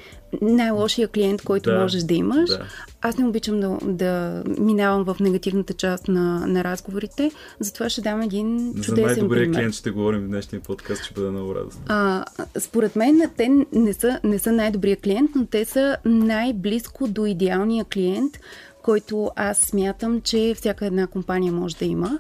най-лошия 0.42 1.08
клиент, 1.08 1.42
който 1.42 1.70
да, 1.70 1.80
можеш 1.80 2.04
да 2.04 2.14
имаш. 2.14 2.50
Да. 2.50 2.66
Аз 3.02 3.18
не 3.18 3.28
обичам 3.28 3.60
да, 3.60 3.78
да 3.84 4.44
минавам 4.60 5.04
в 5.04 5.20
негативната 5.20 5.74
част 5.74 6.08
на, 6.08 6.48
на 6.48 6.64
разговорите, 6.64 7.32
затова 7.60 7.90
ще 7.90 8.02
дам 8.02 8.22
един 8.22 8.74
чудесен 8.74 8.96
За 8.96 9.02
най-добрия 9.02 9.44
пример. 9.44 9.60
клиент 9.60 9.74
ще 9.74 9.92
говорим 9.92 10.22
в 10.22 10.28
днешния 10.28 10.62
подкаст, 10.62 11.04
ще 11.04 11.14
бъде 11.14 11.30
много 11.30 11.56
радостно. 11.56 11.82
А, 11.88 12.26
според 12.60 12.96
мен 12.96 13.30
те 13.38 13.50
не 13.74 13.94
са, 13.94 14.20
не 14.24 14.40
са 14.40 14.52
най-добрия 14.52 14.98
клиент, 14.98 15.32
но 15.36 15.46
те 15.46 15.66
са 15.66 15.98
най-близко 16.06 17.08
до 17.08 17.26
идеалния 17.26 17.86
клиент, 17.86 18.40
който 18.82 19.32
аз 19.36 19.58
смятам, 19.58 20.22
че 20.22 20.54
всяка 20.58 20.86
една 20.86 21.08
компания 21.08 21.54
може 21.54 21.76
да 21.76 21.86
има, 21.86 22.20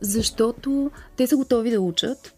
защото 0.00 0.90
те 1.16 1.26
са 1.26 1.36
готови 1.36 1.70
да 1.70 1.80
учат, 1.80 2.34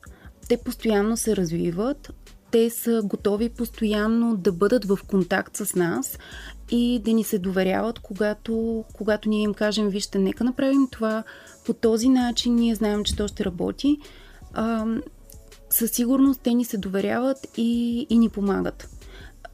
те 0.48 0.56
постоянно 0.56 1.16
се 1.16 1.36
развиват, 1.36 2.12
те 2.52 2.70
са 2.70 3.02
готови 3.04 3.48
постоянно 3.48 4.36
да 4.36 4.52
бъдат 4.52 4.84
в 4.84 4.98
контакт 5.06 5.56
с 5.56 5.74
нас 5.74 6.18
и 6.70 7.00
да 7.04 7.12
ни 7.12 7.24
се 7.24 7.38
доверяват, 7.38 7.98
когато, 7.98 8.84
когато 8.92 9.28
ние 9.28 9.42
им 9.42 9.54
кажем, 9.54 9.88
вижте, 9.88 10.18
нека 10.18 10.44
направим 10.44 10.88
това 10.90 11.22
по 11.66 11.72
този 11.72 12.08
начин, 12.08 12.54
ние 12.54 12.74
знаем, 12.74 13.04
че 13.04 13.16
то 13.16 13.28
ще 13.28 13.44
работи. 13.44 13.98
А, 14.54 14.86
със 15.70 15.90
сигурност 15.90 16.40
те 16.42 16.54
ни 16.54 16.64
се 16.64 16.76
доверяват 16.76 17.38
и, 17.56 18.06
и 18.10 18.18
ни 18.18 18.28
помагат 18.28 18.88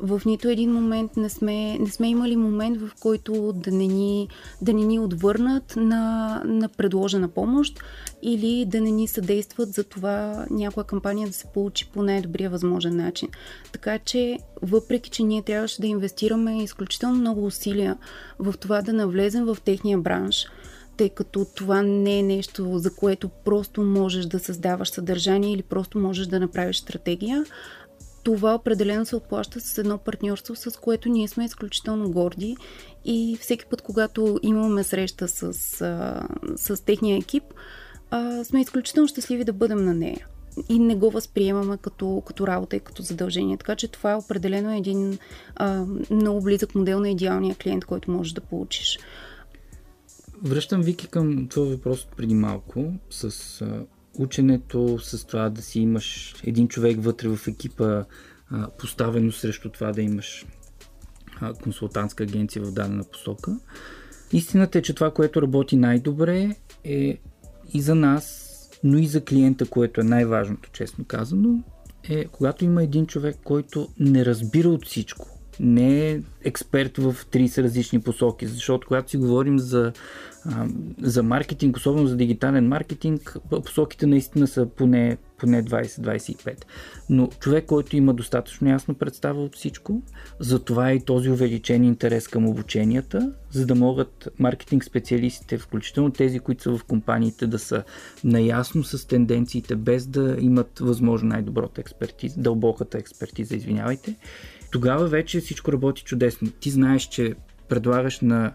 в 0.01 0.23
нито 0.27 0.49
един 0.49 0.73
момент 0.73 1.17
не 1.17 1.29
сме, 1.29 1.79
не 1.79 1.91
сме 1.91 2.09
имали 2.09 2.37
момент, 2.37 2.81
в 2.81 2.91
който 3.01 3.53
да 3.53 3.71
не 3.71 3.87
ни, 3.87 4.29
да 4.63 4.73
не 4.73 4.85
ни 4.85 4.99
отвърнат 4.99 5.77
на, 5.77 6.43
на 6.45 6.69
предложена 6.69 7.29
помощ 7.29 7.81
или 8.23 8.65
да 8.65 8.81
не 8.81 8.91
ни 8.91 9.09
съдействат 9.09 9.73
за 9.73 9.85
това 9.85 10.47
някоя 10.51 10.85
кампания 10.85 11.29
да 11.29 11.35
се 11.35 11.47
получи 11.47 11.91
по 11.93 12.03
най-добрия 12.03 12.51
възможен 12.51 12.97
начин. 12.97 13.29
Така 13.73 13.99
че, 13.99 14.39
въпреки, 14.63 15.11
че 15.11 15.23
ние 15.23 15.43
трябваше 15.43 15.81
да 15.81 15.87
инвестираме 15.87 16.63
изключително 16.63 17.17
много 17.17 17.47
усилия 17.47 17.97
в 18.39 18.55
това 18.61 18.83
да 18.83 18.93
навлезем 18.93 19.45
в 19.45 19.57
техния 19.65 19.99
бранш, 19.99 20.47
тъй 20.97 21.09
като 21.09 21.47
това 21.55 21.83
не 21.83 22.19
е 22.19 22.23
нещо, 22.23 22.79
за 22.79 22.95
което 22.95 23.29
просто 23.29 23.83
можеш 23.83 24.27
да 24.27 24.39
създаваш 24.39 24.91
съдържание 24.91 25.53
или 25.53 25.63
просто 25.63 25.99
можеш 25.99 26.27
да 26.27 26.41
направиш 26.41 26.77
стратегия, 26.77 27.45
това 28.29 28.55
определено 28.55 29.07
се 29.07 29.17
отплаща 29.17 29.61
с 29.61 29.79
едно 29.79 29.99
партньорство, 29.99 30.57
с 30.57 30.81
което 30.81 31.09
ние 31.09 31.29
сме 31.29 31.45
изключително 31.45 32.11
горди 32.11 32.57
и 33.05 33.39
всеки 33.41 33.67
път, 33.67 33.83
когато 33.83 34.41
имаме 34.43 34.85
среща 34.85 35.29
с, 35.29 35.53
с 36.57 36.85
техния 36.85 37.17
екип, 37.17 37.43
сме 38.45 38.61
изключително 38.61 39.09
щастливи 39.09 39.45
да 39.45 39.53
бъдем 39.53 39.85
на 39.85 39.95
нея 39.95 40.27
и 40.69 40.79
не 40.79 40.97
го 40.97 41.11
възприемаме 41.11 41.77
като, 41.77 42.23
като 42.27 42.47
работа 42.47 42.77
и 42.77 42.81
като 42.81 43.03
задължение. 43.03 43.57
Така 43.57 43.77
че 43.77 43.89
това 43.89 44.13
е 44.13 44.17
определено 44.17 44.77
един 44.77 45.19
много 46.11 46.41
близък 46.41 46.75
модел 46.75 47.01
на 47.01 47.11
идеалния 47.11 47.55
клиент, 47.55 47.85
който 47.85 48.11
можеш 48.11 48.33
да 48.33 48.41
получиш. 48.41 48.99
Връщам 50.43 50.83
Вики 50.83 51.09
към 51.09 51.49
това 51.49 51.67
въпрос 51.67 52.07
преди 52.17 52.35
малко 52.35 52.93
с 53.11 53.65
ученето, 54.19 54.99
с 54.99 55.27
това 55.27 55.51
да 55.51 55.63
си 55.63 55.81
имаш 55.81 56.35
един 56.45 56.69
човек 56.69 57.03
вътре 57.03 57.29
в 57.29 57.49
екипа, 57.49 58.05
поставено 58.79 59.33
срещу 59.33 59.69
това 59.69 59.93
да 59.93 60.03
имаш 60.03 60.47
консултантска 61.63 62.25
агенция 62.25 62.63
в 62.63 62.73
дадена 62.73 63.05
посока. 63.05 63.57
Истината 64.33 64.79
е, 64.79 64.83
че 64.83 64.95
това, 64.95 65.11
което 65.11 65.43
работи 65.43 65.77
най-добре 65.77 66.57
е 66.85 67.19
и 67.75 67.81
за 67.81 67.95
нас, 67.95 68.45
но 68.85 68.99
и 68.99 69.07
за 69.07 69.25
клиента, 69.25 69.67
което 69.67 70.01
е 70.01 70.05
най-важното, 70.05 70.71
честно 70.73 71.05
казано, 71.05 71.63
е 72.09 72.25
когато 72.25 72.65
има 72.65 72.83
един 72.83 73.07
човек, 73.07 73.37
който 73.45 73.89
не 74.01 74.25
разбира 74.25 74.69
от 74.69 74.87
всичко, 74.87 75.39
не 75.61 76.11
е 76.11 76.21
експерт 76.45 76.99
в 76.99 77.17
30 77.33 77.63
различни 77.63 78.01
посоки, 78.01 78.47
защото 78.47 78.87
когато 78.87 79.11
си 79.11 79.17
говорим 79.17 79.59
за 79.59 79.93
за 81.03 81.23
маркетинг, 81.23 81.77
особено 81.77 82.07
за 82.07 82.17
дигитален 82.17 82.69
маркетинг, 82.69 83.37
посоките 83.65 84.07
наистина 84.07 84.47
са 84.47 84.67
поне, 84.67 85.17
поне 85.39 85.65
20-25. 85.65 86.65
Но 87.11 87.27
човек, 87.41 87.67
който 87.67 87.97
има 87.97 88.15
достатъчно 88.15 88.69
ясно 88.69 88.95
представа 88.95 89.43
от 89.43 89.57
всичко, 89.57 90.03
затова 90.41 90.91
е 90.91 90.95
и 90.95 91.05
този 91.05 91.31
увеличен 91.31 91.85
интерес 91.85 92.29
към 92.29 92.47
обученията, 92.47 93.33
за 93.51 93.67
да 93.67 93.75
могат 93.75 94.29
маркетинг 94.39 94.85
специалистите, 94.85 95.59
включително 95.59 96.11
тези, 96.11 96.39
които 96.39 96.63
са 96.63 96.79
в 96.79 96.85
компаниите, 96.85 97.47
да 97.47 97.59
са 97.59 97.85
наясно 98.25 98.85
с 98.85 99.07
тенденциите, 99.07 99.77
без 99.77 100.07
да 100.07 100.37
имат 100.41 100.79
възможно 100.79 101.29
най-добрата 101.29 101.81
експертиза, 101.81 102.41
дълбоката 102.41 102.99
експертиза, 102.99 103.57
извинявайте. 103.57 104.17
Тогава 104.73 105.07
вече 105.07 105.41
всичко 105.41 105.73
работи 105.73 106.03
чудесно. 106.05 106.51
Ти 106.51 106.71
знаеш, 106.71 107.03
че 107.03 107.35
предлагаш 107.69 108.21
на 108.21 108.53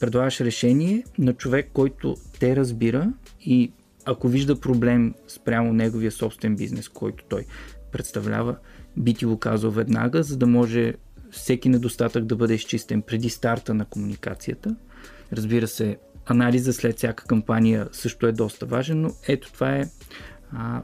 предлагаш 0.00 0.40
решение 0.40 1.04
на 1.18 1.34
човек, 1.34 1.70
който 1.72 2.16
те 2.38 2.56
разбира 2.56 3.12
и 3.40 3.72
ако 4.04 4.28
вижда 4.28 4.60
проблем 4.60 5.14
спрямо 5.28 5.72
неговия 5.72 6.12
собствен 6.12 6.56
бизнес, 6.56 6.88
който 6.88 7.24
той 7.28 7.46
представлява, 7.92 8.56
би 8.96 9.14
ти 9.14 9.24
го 9.24 9.38
казал 9.38 9.70
веднага, 9.70 10.22
за 10.22 10.36
да 10.36 10.46
може 10.46 10.94
всеки 11.30 11.68
недостатък 11.68 12.24
да 12.24 12.36
бъде 12.36 12.54
изчистен 12.54 13.02
преди 13.02 13.30
старта 13.30 13.74
на 13.74 13.84
комуникацията. 13.84 14.76
Разбира 15.32 15.68
се, 15.68 15.98
анализа 16.26 16.72
след 16.72 16.96
всяка 16.96 17.24
кампания 17.24 17.88
също 17.92 18.26
е 18.26 18.32
доста 18.32 18.66
важен, 18.66 19.00
но 19.00 19.10
ето 19.28 19.52
това 19.52 19.76
е 19.76 19.84
а, 20.52 20.82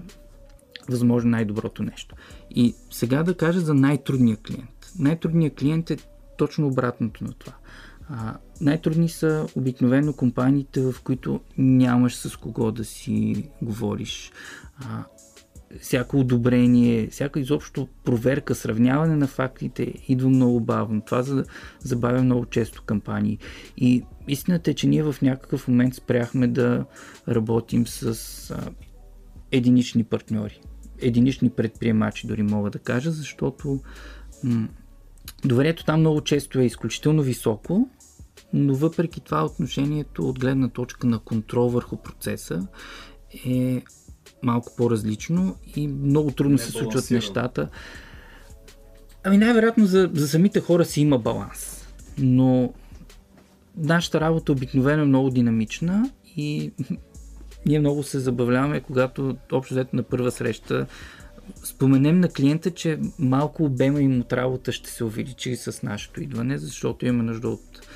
възможно 0.88 1.31
най-доброто 1.31 1.83
нещо. 1.83 2.16
И 2.50 2.74
сега 2.90 3.22
да 3.22 3.37
кажа 3.37 3.61
за 3.61 3.74
най-трудния 3.74 4.37
клиент. 4.37 4.92
Най-трудният 4.98 5.55
клиент 5.55 5.90
е 5.90 5.96
точно 6.38 6.66
обратното 6.66 7.24
на 7.24 7.33
това. 7.33 7.55
А, 8.09 8.37
най-трудни 8.61 9.09
са 9.09 9.47
обикновено 9.57 10.12
компаниите, 10.12 10.81
в 10.81 10.95
които 11.05 11.40
нямаш 11.59 12.16
с 12.16 12.37
кого 12.37 12.73
да 12.73 12.85
си 12.85 13.49
говориш. 13.62 14.33
А, 14.79 15.05
всяко 15.81 16.21
одобрение, 16.21 17.07
всяка 17.07 17.40
изобщо 17.40 17.88
проверка, 18.05 18.55
сравняване 18.55 19.16
на 19.16 19.27
фактите 19.27 19.95
идва 20.09 20.29
много 20.29 20.61
бавно. 20.61 21.01
Това 21.01 21.45
забавя 21.81 22.23
много 22.23 22.47
често 22.47 22.83
кампании. 22.83 23.38
И 23.77 24.03
истината 24.29 24.71
е, 24.71 24.75
че 24.75 24.87
ние 24.87 25.03
в 25.03 25.16
някакъв 25.23 25.69
момент 25.69 25.95
спряхме 25.95 26.47
да 26.47 26.85
работим 27.29 27.87
с 27.87 28.51
а, 28.51 28.71
единични 29.53 30.05
партньори. 30.05 30.61
Единични 30.99 31.51
предприемачи, 31.51 32.27
дори 32.27 32.42
мога 32.42 32.71
да 32.71 32.79
кажа, 32.79 33.11
защото 33.11 33.81
м- 34.45 34.69
доверието 35.45 35.85
там 35.85 36.01
много 36.01 36.21
често 36.21 36.61
е 36.61 36.64
изключително 36.64 37.23
високо, 37.23 37.88
но 38.57 38.75
въпреки 38.75 39.21
това 39.21 39.45
отношението 39.45 40.29
от 40.29 40.38
гледна 40.38 40.69
точка 40.69 41.07
на 41.07 41.19
контрол 41.19 41.69
върху 41.69 41.97
процеса 41.97 42.66
е 43.47 43.83
малко 44.42 44.73
по-различно 44.77 45.57
и 45.77 45.88
много 45.88 46.31
трудно 46.31 46.59
се 46.59 46.71
случват 46.71 47.11
нещата. 47.11 47.69
Ами 49.25 49.38
най-вероятно 49.38 49.87
за, 49.87 50.11
за 50.14 50.29
самите 50.29 50.61
хора 50.61 50.85
си 50.85 51.01
има 51.01 51.19
баланс, 51.19 51.88
но 52.19 52.73
нашата 53.77 54.21
работа 54.21 54.53
обикновено 54.53 55.03
е 55.03 55.07
много 55.07 55.31
динамична 55.31 56.11
и 56.37 56.73
ние 57.66 57.81
много 57.81 58.03
се 58.03 58.19
забавляваме, 58.19 58.81
когато 58.81 59.37
общо 59.53 59.75
взето 59.75 59.97
на 59.97 60.03
първа 60.03 60.31
среща 60.31 60.87
споменем 61.64 62.21
на 62.21 62.29
клиента, 62.29 62.71
че 62.71 62.99
малко 63.19 63.64
обема 63.64 64.01
им 64.01 64.21
от 64.21 64.33
работа 64.33 64.73
ще 64.73 64.90
се 64.90 65.05
увеличи 65.05 65.57
с 65.57 65.83
нашето 65.83 66.23
идване, 66.23 66.59
защото 66.59 67.07
имаме 67.07 67.23
нужда 67.23 67.49
от 67.49 67.87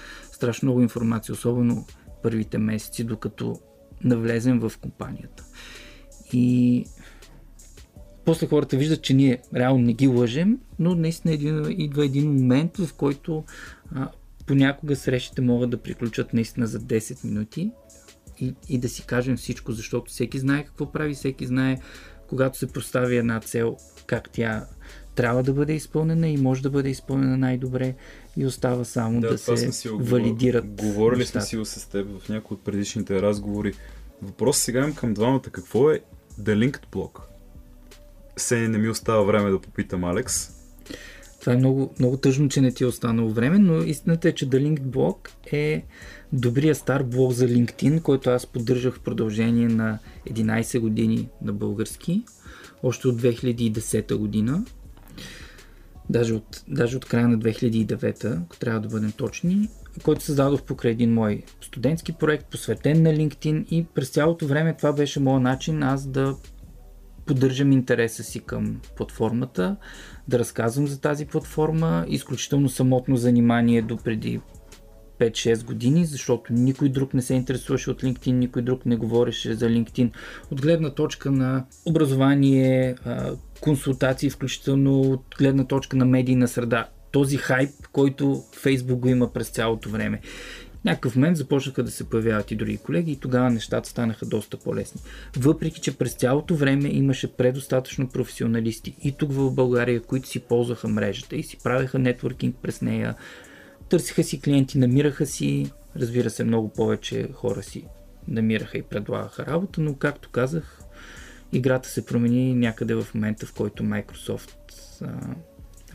страшно 0.40 0.66
много 0.66 0.82
информация, 0.82 1.32
особено 1.32 1.86
първите 2.22 2.58
месеци, 2.58 3.04
докато 3.04 3.60
навлезем 4.04 4.60
в 4.60 4.72
компанията. 4.80 5.44
И 6.32 6.84
после 8.24 8.46
хората 8.46 8.76
виждат, 8.76 9.02
че 9.02 9.14
ние 9.14 9.42
реално 9.54 9.82
не 9.82 9.92
ги 9.92 10.06
лъжем, 10.06 10.58
но 10.78 10.94
наистина 10.94 11.34
един, 11.34 11.64
идва 11.68 12.04
един 12.04 12.32
момент, 12.32 12.76
в 12.76 12.94
който 12.94 13.44
а, 13.94 14.08
понякога 14.46 14.96
срещите 14.96 15.40
могат 15.40 15.70
да 15.70 15.82
приключат 15.82 16.32
наистина 16.32 16.66
за 16.66 16.80
10 16.80 17.24
минути 17.24 17.72
и, 18.40 18.54
и 18.68 18.78
да 18.78 18.88
си 18.88 19.06
кажем 19.06 19.36
всичко, 19.36 19.72
защото 19.72 20.10
всеки 20.10 20.38
знае 20.38 20.64
какво 20.64 20.92
прави, 20.92 21.14
всеки 21.14 21.46
знае 21.46 21.78
когато 22.26 22.58
се 22.58 22.66
постави 22.66 23.16
една 23.16 23.40
цел, 23.40 23.76
как 24.06 24.30
тя 24.30 24.66
трябва 25.14 25.42
да 25.42 25.52
бъде 25.52 25.72
изпълнена 25.72 26.28
и 26.28 26.36
може 26.36 26.62
да 26.62 26.70
бъде 26.70 26.90
изпълнена 26.90 27.36
най-добре 27.36 27.94
и 28.36 28.46
остава 28.46 28.84
само 28.84 29.20
да, 29.20 29.28
да 29.28 29.38
се 29.38 29.72
си 29.72 29.88
валидират. 29.88 30.66
Говорили 30.66 31.26
сме 31.26 31.40
си 31.40 31.58
с 31.64 31.88
теб 31.88 32.06
в 32.20 32.28
някои 32.28 32.54
от 32.54 32.64
предишните 32.64 33.22
разговори. 33.22 33.72
Въпрос 34.22 34.58
сега 34.58 34.78
имам 34.78 34.94
към 34.94 35.14
двамата. 35.14 35.42
Какво 35.42 35.90
е 35.90 36.00
The 36.40 36.70
Linked 36.70 36.86
Block? 36.92 37.20
Се 38.36 38.68
не 38.68 38.78
ми 38.78 38.88
остава 38.88 39.22
време 39.22 39.50
да 39.50 39.60
попитам 39.60 40.04
Алекс. 40.04 40.50
Това 41.40 41.52
е 41.52 41.56
много, 41.56 41.94
много 41.98 42.16
тъжно, 42.16 42.48
че 42.48 42.60
не 42.60 42.72
ти 42.72 42.84
е 42.84 42.86
останало 42.86 43.30
време, 43.30 43.58
но 43.58 43.82
истината 43.82 44.28
е, 44.28 44.32
че 44.32 44.48
The 44.48 44.56
Linked 44.56 44.80
Block 44.80 45.30
е 45.52 45.84
добрия 46.32 46.74
стар 46.74 47.02
блог 47.02 47.32
за 47.32 47.48
LinkedIn, 47.48 48.02
който 48.02 48.30
аз 48.30 48.46
поддържах 48.46 48.94
в 48.94 49.00
продължение 49.00 49.68
на 49.68 49.98
11 50.30 50.78
години 50.78 51.28
на 51.42 51.52
български, 51.52 52.22
още 52.82 53.08
от 53.08 53.22
2010 53.22 54.14
година 54.16 54.64
даже 56.10 56.34
от, 56.34 56.64
даже 56.68 56.96
от 56.96 57.04
края 57.04 57.28
на 57.28 57.38
2009, 57.38 58.42
ако 58.44 58.58
трябва 58.58 58.80
да 58.80 58.88
бъдем 58.88 59.12
точни, 59.12 59.68
който 60.02 60.24
създадох 60.24 60.62
покрай 60.62 60.92
един 60.92 61.14
мой 61.14 61.42
студентски 61.60 62.12
проект, 62.12 62.46
посветен 62.46 63.02
на 63.02 63.10
LinkedIn 63.10 63.64
и 63.66 63.84
през 63.84 64.08
цялото 64.08 64.46
време 64.46 64.76
това 64.76 64.92
беше 64.92 65.20
моят 65.20 65.42
начин 65.42 65.82
аз 65.82 66.06
да 66.06 66.36
поддържам 67.26 67.72
интереса 67.72 68.22
си 68.22 68.40
към 68.40 68.80
платформата, 68.96 69.76
да 70.28 70.38
разказвам 70.38 70.86
за 70.86 71.00
тази 71.00 71.26
платформа, 71.26 72.04
изключително 72.08 72.68
самотно 72.68 73.16
занимание 73.16 73.82
до 73.82 73.96
преди 73.96 74.40
5-6 75.20 75.64
години, 75.64 76.04
защото 76.04 76.52
никой 76.52 76.88
друг 76.88 77.14
не 77.14 77.22
се 77.22 77.34
интересуваше 77.34 77.90
от 77.90 78.02
LinkedIn, 78.02 78.30
никой 78.30 78.62
друг 78.62 78.86
не 78.86 78.96
говореше 78.96 79.54
за 79.54 79.66
LinkedIn. 79.66 80.10
От 80.50 80.60
гледна 80.62 80.90
точка 80.90 81.30
на 81.30 81.64
образование, 81.86 82.96
консултации, 83.60 84.30
включително 84.30 85.00
от 85.00 85.24
гледна 85.38 85.64
точка 85.64 85.96
на 85.96 86.04
медийна 86.04 86.48
среда. 86.48 86.88
Този 87.12 87.36
хайп, 87.36 87.70
който 87.92 88.42
Фейсбук 88.52 88.98
го 88.98 89.08
има 89.08 89.32
през 89.32 89.48
цялото 89.48 89.88
време. 89.88 90.20
някакъв 90.84 91.16
момент 91.16 91.36
започнаха 91.36 91.82
да 91.82 91.90
се 91.90 92.08
появяват 92.08 92.50
и 92.50 92.56
други 92.56 92.76
колеги 92.76 93.12
и 93.12 93.16
тогава 93.16 93.50
нещата 93.50 93.88
станаха 93.88 94.26
доста 94.26 94.56
по-лесни. 94.56 95.00
Въпреки, 95.36 95.80
че 95.80 95.96
през 95.98 96.14
цялото 96.14 96.54
време 96.54 96.88
имаше 96.88 97.32
предостатъчно 97.32 98.08
професионалисти 98.08 98.96
и 99.02 99.12
тук 99.12 99.32
в 99.32 99.50
България, 99.50 100.02
които 100.02 100.28
си 100.28 100.40
ползваха 100.40 100.88
мрежата 100.88 101.36
и 101.36 101.42
си 101.42 101.58
правеха 101.64 101.98
нетворкинг 101.98 102.56
през 102.62 102.82
нея, 102.82 103.14
търсиха 103.90 104.24
си 104.24 104.40
клиенти, 104.40 104.78
намираха 104.78 105.26
си, 105.26 105.72
разбира 105.96 106.30
се, 106.30 106.44
много 106.44 106.68
повече 106.68 107.28
хора 107.32 107.62
си 107.62 107.84
намираха 108.28 108.78
и 108.78 108.82
предлагаха 108.82 109.46
работа, 109.46 109.80
но 109.80 109.94
както 109.94 110.30
казах, 110.30 110.80
играта 111.52 111.88
се 111.88 112.06
промени 112.06 112.54
някъде 112.54 112.94
в 112.94 113.06
момента, 113.14 113.46
в 113.46 113.52
който 113.52 113.82
Microsoft 113.82 114.52
а, 115.02 115.34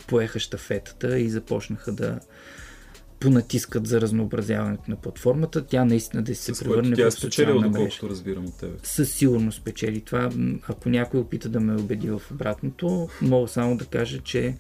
поеха 0.08 0.40
щафетата 0.40 1.20
и 1.20 1.30
започнаха 1.30 1.92
да 1.92 2.20
понатискат 3.20 3.88
за 3.88 4.02
разнообразяването 4.02 4.84
на 4.92 4.96
платформата. 4.96 5.66
Тя 5.66 5.86
наистина 5.86 6.24
да 6.24 6.36
се 6.36 6.64
превърне 6.64 6.96
тя 6.96 7.10
в 7.10 7.14
социална 7.14 7.70
мрежа. 7.70 8.00
разбирам 8.04 8.46
от 8.46 8.58
тебе. 8.58 8.74
Със 8.84 9.12
сигурност 9.12 9.58
спечели 9.58 10.02
това. 10.02 10.30
Ако 10.68 10.90
някой 10.90 11.20
опита 11.20 11.50
да 11.50 11.60
ме 11.60 11.74
убеди 11.74 12.10
в 12.10 12.22
обратното, 12.32 13.10
мога 13.22 13.48
само 13.48 13.78
да 13.78 13.86
кажа, 13.86 14.20
че 14.20 14.56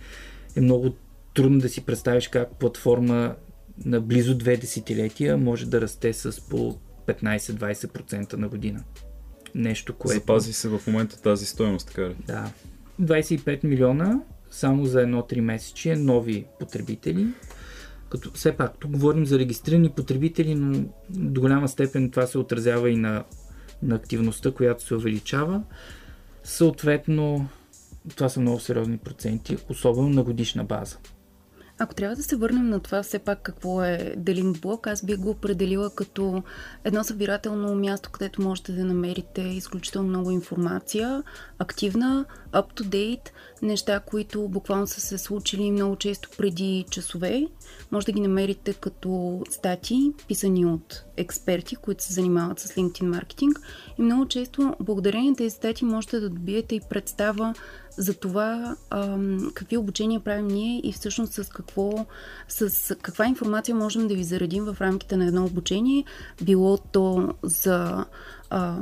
е 0.56 0.62
много 0.62 0.96
трудно 1.36 1.60
да 1.60 1.70
си 1.70 1.86
представиш 1.86 2.28
как 2.28 2.56
платформа 2.60 3.36
на 3.86 4.02
близо 4.02 4.38
две 4.38 4.58
десетилетия 4.58 5.38
може 5.38 5.66
да 5.66 5.82
расте 5.82 6.14
с 6.14 6.42
по 6.50 6.78
15-20% 7.08 8.34
на 8.34 8.48
година. 8.48 8.84
Нещо, 9.56 9.94
което... 9.94 10.20
Запази 10.20 10.54
се 10.54 10.70
в 10.70 10.82
момента 10.88 11.22
тази 11.22 11.46
стоеност, 11.46 11.88
така 11.88 12.02
ли? 12.02 12.16
Да. 12.28 12.52
25 13.02 13.64
милиона 13.64 14.20
само 14.52 14.86
за 14.86 15.02
едно 15.02 15.22
3 15.22 15.40
месече 15.40 15.96
нови 15.96 16.46
потребители. 16.60 17.28
Като 18.10 18.32
все 18.32 18.52
пак, 18.52 18.80
тук 18.80 18.92
говорим 18.92 19.26
за 19.26 19.40
регистрирани 19.40 19.90
потребители, 19.90 20.56
но 20.56 20.86
до 21.10 21.42
голяма 21.42 21.68
степен 21.68 22.12
това 22.12 22.28
се 22.28 22.38
отразява 22.38 22.90
и 22.90 22.96
на, 22.96 23.24
на 23.84 23.96
активността, 23.96 24.52
която 24.52 24.86
се 24.86 24.96
увеличава. 24.96 25.64
Съответно, 26.44 27.48
това 28.16 28.30
са 28.30 28.40
много 28.40 28.60
сериозни 28.60 28.98
проценти, 28.98 29.58
особено 29.70 30.10
на 30.10 30.24
годишна 30.24 30.64
база. 30.64 30.98
Ако 31.80 31.96
трябва 31.96 32.16
да 32.16 32.24
се 32.24 32.36
върнем 32.36 32.70
на 32.70 32.80
това 32.80 33.04
все 33.04 33.20
пак 33.20 33.42
какво 33.42 33.84
е 33.84 34.14
Делинг 34.18 34.62
блок, 34.62 34.88
аз 34.88 35.06
бих 35.06 35.18
го 35.18 35.30
определила 35.30 35.90
като 35.90 36.44
едно 36.84 37.04
събирателно 37.04 37.76
място, 37.76 38.10
където 38.12 38.42
можете 38.42 38.72
да 38.72 38.86
намерите 38.86 39.42
изключително 39.42 40.10
много 40.10 40.32
информация, 40.32 41.24
активна, 41.60 42.26
up-to-date, 42.54 43.30
неща, 43.62 44.00
които 44.00 44.48
буквално 44.48 44.88
са 44.88 45.02
се 45.02 45.18
случили 45.18 45.72
много 45.72 45.96
често 45.96 46.30
преди 46.38 46.86
часове. 46.90 47.48
Може 47.92 48.06
да 48.06 48.12
ги 48.12 48.22
намерите 48.22 48.74
като 48.74 49.42
стати, 49.50 50.12
писани 50.28 50.66
от 50.66 51.04
експерти, 51.18 51.76
които 51.76 52.04
се 52.04 52.14
занимават 52.14 52.60
с 52.60 52.68
LinkedIn 52.68 53.06
маркетинг. 53.06 53.60
И 54.00 54.02
много 54.02 54.28
често, 54.28 54.76
благодарение 54.80 55.30
на 55.30 55.36
тези 55.36 55.56
стати, 55.56 55.86
можете 55.86 56.20
да 56.20 56.30
добиете 56.30 56.76
и 56.76 56.82
представа 56.90 57.54
за 57.98 58.14
това 58.14 58.76
ам, 58.90 59.52
какви 59.54 59.78
обучения 59.78 60.20
правим 60.20 60.48
ние 60.48 60.82
и 60.84 60.92
всъщност 60.92 61.34
с 61.34 61.50
какво, 61.50 62.06
с 62.48 62.96
каква 63.02 63.26
информация 63.26 63.76
можем 63.76 64.08
да 64.08 64.16
ви 64.16 64.24
заредим 64.24 64.66
в 64.66 64.78
рамките 64.82 65.18
на 65.18 65.26
едно 65.26 65.46
обучение, 65.46 66.06
било 66.42 66.78
то 66.78 67.34
за 67.44 68.06
а, 68.50 68.78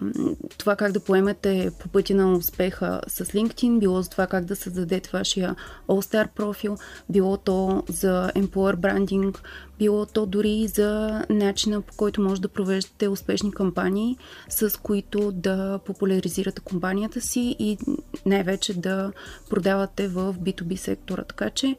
това 0.58 0.76
как 0.76 0.92
да 0.92 1.00
поемете 1.00 1.72
по 1.80 1.90
пътя 1.90 2.16
на 2.16 2.34
успеха 2.34 3.02
с 3.08 3.26
LinkedIn, 3.26 3.80
било 3.80 4.02
за 4.02 4.10
това 4.10 4.28
как 4.28 4.46
да 4.46 4.56
създадете 4.56 5.10
вашия 5.14 5.56
All-Star 5.88 6.28
профил, 6.28 6.78
било 7.10 7.38
то 7.38 7.84
за 7.90 8.32
Employer 8.36 8.76
Branding, 8.76 9.38
било 9.84 10.06
то 10.06 10.26
дори 10.26 10.68
за 10.68 11.22
начина 11.30 11.82
по 11.82 11.94
който 11.98 12.22
може 12.22 12.42
да 12.42 12.48
провеждате 12.48 13.08
успешни 13.08 13.52
кампании, 13.52 14.18
с 14.50 14.80
които 14.80 15.32
да 15.32 15.80
популяризирате 15.86 16.62
компанията 16.62 17.22
си 17.22 17.56
и 17.60 17.78
най-вече 18.26 18.74
да 18.74 19.12
продавате 19.50 20.08
в 20.08 20.34
B2B 20.34 20.76
сектора. 20.76 21.24
Така 21.24 21.50
че 21.50 21.66
uh, 21.66 21.76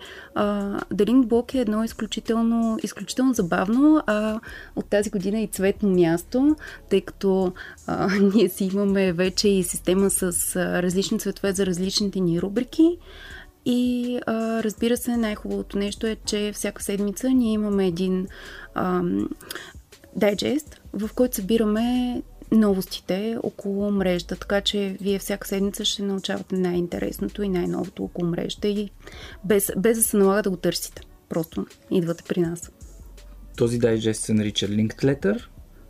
The 0.94 1.04
Link 1.04 1.26
Block 1.26 1.54
е 1.54 1.58
едно 1.58 1.84
изключително, 1.84 2.78
изключително 2.82 3.34
забавно, 3.34 4.02
а 4.06 4.40
от 4.76 4.86
тази 4.86 5.10
година 5.10 5.40
и 5.40 5.46
цветно 5.46 5.88
място, 5.90 6.56
тъй 6.90 7.00
като 7.00 7.52
а, 7.86 8.08
ние 8.34 8.48
си 8.48 8.64
имаме 8.64 9.12
вече 9.12 9.48
и 9.48 9.62
система 9.62 10.10
с 10.10 10.56
а, 10.56 10.82
различни 10.82 11.18
цветове 11.18 11.52
за 11.52 11.66
различните 11.66 12.20
ни 12.20 12.42
рубрики. 12.42 12.98
И 13.66 14.18
а, 14.26 14.62
разбира 14.62 14.96
се, 14.96 15.16
най-хубавото 15.16 15.78
нещо 15.78 16.06
е, 16.06 16.16
че 16.26 16.52
всяка 16.54 16.82
седмица 16.82 17.30
ние 17.30 17.52
имаме 17.52 17.86
един 17.86 18.26
дайджест, 20.16 20.80
в 20.92 21.10
който 21.14 21.36
събираме 21.36 22.22
новостите 22.52 23.38
около 23.42 23.90
мрежата, 23.90 24.36
така 24.36 24.60
че 24.60 24.96
вие 25.00 25.18
всяка 25.18 25.48
седмица 25.48 25.84
ще 25.84 26.02
научавате 26.02 26.56
най-интересното 26.56 27.42
и 27.42 27.48
най-новото 27.48 28.04
около 28.04 28.28
мрежата 28.28 28.68
и 28.68 28.90
без, 29.44 29.70
без 29.76 29.98
да 29.98 30.04
се 30.04 30.16
налага 30.16 30.42
да 30.42 30.50
го 30.50 30.56
търсите. 30.56 31.02
Просто 31.28 31.66
идвате 31.90 32.24
при 32.28 32.40
нас. 32.40 32.70
Този 33.56 33.78
дайджест 33.78 34.22
се 34.22 34.34
нарича 34.34 34.68
Linked 34.68 35.04
Letter 35.04 35.44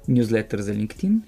нюзлетър 0.09 0.61
за 0.61 0.74
LinkedIn. 0.74 1.20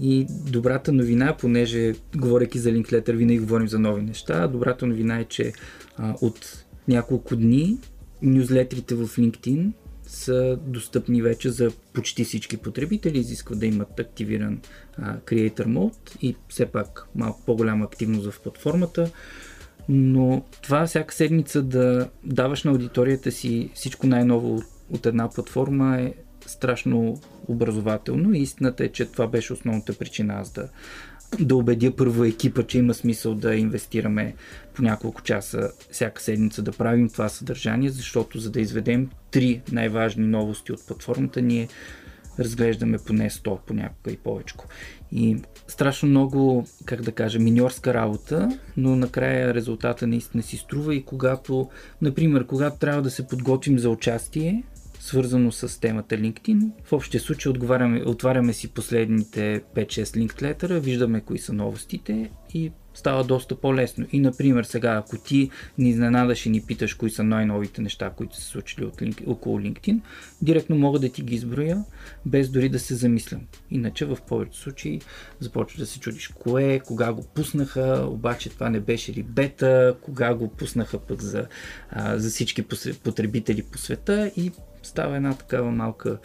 И 0.00 0.26
добрата 0.50 0.92
новина, 0.92 1.36
понеже 1.36 1.94
говоряки 2.16 2.58
за 2.58 2.70
LinkedIn, 2.70 3.16
винаги 3.16 3.38
говорим 3.38 3.68
за 3.68 3.78
нови 3.78 4.02
неща, 4.02 4.48
добрата 4.48 4.86
новина 4.86 5.18
е, 5.18 5.24
че 5.24 5.52
а, 5.96 6.14
от 6.20 6.64
няколко 6.88 7.36
дни 7.36 7.78
нюзлетрите 8.22 8.94
в 8.94 9.06
LinkedIn 9.06 9.72
са 10.02 10.58
достъпни 10.66 11.22
вече 11.22 11.50
за 11.50 11.70
почти 11.92 12.24
всички 12.24 12.56
потребители, 12.56 13.18
изисква 13.18 13.56
да 13.56 13.66
имат 13.66 14.00
активиран 14.00 14.60
а, 14.98 15.16
Creator 15.16 15.66
Mode 15.66 16.16
и 16.22 16.36
все 16.48 16.66
пак 16.66 17.08
малко 17.14 17.42
по-голяма 17.46 17.84
активност 17.84 18.30
в 18.30 18.40
платформата. 18.40 19.10
Но 19.88 20.44
това 20.62 20.86
всяка 20.86 21.14
седмица 21.14 21.62
да 21.62 22.08
даваш 22.24 22.64
на 22.64 22.70
аудиторията 22.70 23.32
си 23.32 23.70
всичко 23.74 24.06
най-ново 24.06 24.62
от 24.90 25.06
една 25.06 25.28
платформа 25.30 26.00
е 26.00 26.14
страшно 26.50 27.20
образователно 27.48 28.34
и 28.34 28.38
истината 28.38 28.84
е, 28.84 28.88
че 28.88 29.04
това 29.06 29.26
беше 29.26 29.52
основната 29.52 29.98
причина 29.98 30.34
аз 30.34 30.50
да, 30.50 30.68
да 31.40 31.56
убедя 31.56 31.96
първо 31.96 32.24
екипа, 32.24 32.62
че 32.62 32.78
има 32.78 32.94
смисъл 32.94 33.34
да 33.34 33.54
инвестираме 33.54 34.34
по 34.74 34.82
няколко 34.82 35.22
часа 35.22 35.70
всяка 35.90 36.22
седмица 36.22 36.62
да 36.62 36.72
правим 36.72 37.08
това 37.08 37.28
съдържание, 37.28 37.90
защото 37.90 38.38
за 38.38 38.50
да 38.50 38.60
изведем 38.60 39.10
три 39.30 39.62
най-важни 39.72 40.26
новости 40.26 40.72
от 40.72 40.86
платформата, 40.86 41.42
ние 41.42 41.68
разглеждаме 42.38 42.98
поне 43.06 43.30
100, 43.30 43.58
понякога 43.66 44.10
и 44.10 44.16
повече. 44.16 44.54
И 45.12 45.36
страшно 45.68 46.08
много, 46.08 46.66
как 46.84 47.02
да 47.02 47.12
кажа, 47.12 47.38
миньорска 47.38 47.94
работа, 47.94 48.58
но 48.76 48.96
накрая 48.96 49.54
резултата 49.54 50.06
наистина 50.06 50.42
си 50.42 50.56
струва 50.56 50.94
и 50.94 51.04
когато, 51.04 51.68
например, 52.02 52.46
когато 52.46 52.78
трябва 52.78 53.02
да 53.02 53.10
се 53.10 53.26
подготвим 53.26 53.78
за 53.78 53.90
участие, 53.90 54.62
свързано 55.06 55.52
с 55.52 55.80
темата 55.80 56.14
LinkedIn. 56.14 56.70
В 56.84 56.92
общия 56.92 57.20
случай 57.20 57.50
отговаряме, 57.50 58.02
отваряме 58.06 58.52
си 58.52 58.68
последните 58.68 59.62
5-6 59.76 60.16
линклетера, 60.16 60.80
виждаме 60.80 61.20
кои 61.20 61.38
са 61.38 61.52
новостите 61.52 62.30
и 62.54 62.72
става 62.94 63.24
доста 63.24 63.54
по-лесно. 63.54 64.06
И, 64.12 64.20
например, 64.20 64.64
сега, 64.64 64.92
ако 64.92 65.18
ти 65.18 65.50
ни 65.78 65.90
изненадаш 65.90 66.46
и 66.46 66.50
ни 66.50 66.62
питаш 66.62 66.94
кои 66.94 67.10
са 67.10 67.24
най-новите 67.24 67.82
неща, 67.82 68.10
които 68.10 68.36
са 68.36 68.42
случили 68.42 68.84
от 68.84 69.02
линк, 69.02 69.22
около 69.26 69.60
LinkedIn, 69.60 70.00
директно 70.42 70.76
мога 70.76 70.98
да 70.98 71.08
ти 71.08 71.22
ги 71.22 71.34
изброя, 71.34 71.84
без 72.26 72.48
дори 72.48 72.68
да 72.68 72.78
се 72.78 72.94
замислям. 72.94 73.40
Иначе 73.70 74.04
в 74.04 74.18
повечето 74.28 74.58
случаи 74.58 75.00
започваш 75.40 75.78
да 75.78 75.86
се 75.86 76.00
чудиш 76.00 76.28
кое, 76.28 76.80
кога 76.80 77.12
го 77.12 77.24
пуснаха, 77.34 78.06
обаче 78.10 78.50
това 78.50 78.70
не 78.70 78.80
беше 78.80 79.12
ли 79.12 79.22
бета, 79.22 79.96
кога 80.02 80.34
го 80.34 80.48
пуснаха 80.48 80.98
пък 80.98 81.22
за, 81.22 81.46
а, 81.90 82.18
за 82.18 82.30
всички 82.30 82.62
потребители 83.02 83.62
по 83.62 83.78
света 83.78 84.30
и 84.36 84.52
става 84.86 85.16
една 85.16 85.34
такава 85.34 85.70
малка 85.70 86.18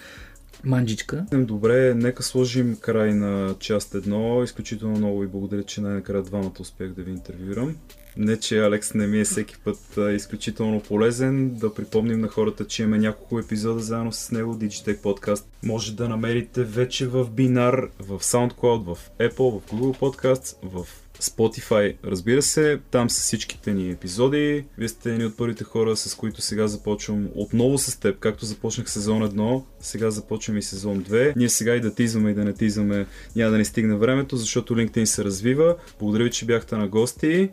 манджичка. 0.64 1.26
Добре, 1.34 1.94
нека 1.96 2.24
сложим 2.24 2.78
край 2.82 3.14
на 3.14 3.56
част 3.60 3.96
едно. 3.96 4.44
Изключително 4.44 4.98
много 4.98 5.20
ви 5.20 5.28
благодаря, 5.28 5.64
че 5.64 5.82
най-накрая 5.82 6.24
двамата 6.24 6.54
успех 6.60 6.92
да 6.92 7.04
ви 7.04 7.12
интервюрам. 7.12 7.76
Не, 8.18 8.40
че 8.40 8.60
Алекс 8.60 8.94
не 8.94 9.08
ми 9.08 9.20
е 9.20 9.24
всеки 9.24 9.56
път 9.64 9.98
а, 9.98 10.12
изключително 10.12 10.82
полезен. 10.82 11.50
Да 11.56 11.74
припомним 11.74 12.20
на 12.20 12.28
хората, 12.28 12.68
че 12.68 12.84
имаме 12.84 12.98
няколко 12.98 13.40
епизода 13.40 13.80
заедно 13.80 14.12
с 14.12 14.32
него. 14.32 14.56
Digitech 14.56 14.98
Podcast 14.98 15.46
може 15.64 15.96
да 15.96 16.10
намерите 16.10 16.64
вече 16.64 17.08
в 17.08 17.26
Binar, 17.26 17.90
в 18.00 18.20
SoundCloud, 18.20 18.96
в 18.96 19.12
Apple, 19.20 19.60
в 19.60 19.72
Google 19.72 20.00
Podcasts, 20.00 20.56
в 20.64 20.88
Spotify, 21.22 21.96
разбира 22.04 22.42
се, 22.42 22.80
там 22.92 23.10
са 23.10 23.22
всичките 23.22 23.74
ни 23.74 23.92
епизоди. 23.92 24.66
Вие 24.78 24.88
сте 24.88 25.12
едни 25.12 25.26
от 25.26 25.38
първите 25.38 25.64
хора, 25.64 25.96
с 25.96 26.16
които 26.16 26.42
сега 26.42 26.68
започвам 26.68 27.30
отново 27.36 27.78
с 27.78 28.00
теб, 28.00 28.20
както 28.20 28.46
започнах 28.46 28.92
сезон 28.92 29.24
1, 29.24 29.64
сега 29.80 30.12
започвам 30.12 30.58
и 30.58 30.62
сезон 30.62 31.04
2. 31.04 31.34
Ние 31.36 31.50
сега 31.50 31.76
и 31.76 31.80
да 31.80 31.96
тизваме 31.96 32.32
и 32.32 32.34
да 32.34 32.44
не 32.44 32.54
тизваме, 32.54 33.08
няма 33.36 33.52
да 33.52 33.58
ни 33.58 33.66
стигне 33.66 33.96
времето, 33.96 34.38
защото 34.38 34.76
LinkedIn 34.76 35.06
се 35.06 35.24
развива. 35.24 35.76
Благодаря 36.00 36.24
ви, 36.24 36.32
че 36.32 36.46
бяхте 36.46 36.76
на 36.76 36.88
гости. 36.88 37.50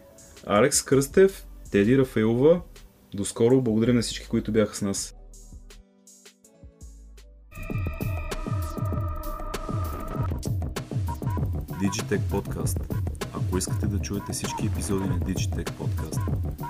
Алекс 0.51 0.83
Кръстев, 0.83 1.47
Теди 1.71 1.99
Рафаилова. 1.99 2.61
Доскоро 3.15 3.63
благодаря 3.63 3.95
на 3.95 4.03
всички, 4.03 4.29
които 4.29 4.53
бяха 4.53 4.77
с 4.77 4.83
нас. 4.83 5.15
Digitech 11.71 12.21
Podcast. 12.21 12.95
Ако 13.33 13.59
искате 13.59 13.87
да 13.87 13.99
чуете 13.99 14.33
всички 14.33 14.67
епизоди 14.67 15.09
на 15.09 15.21
Digitech 15.21 15.71
Podcast, 15.71 16.21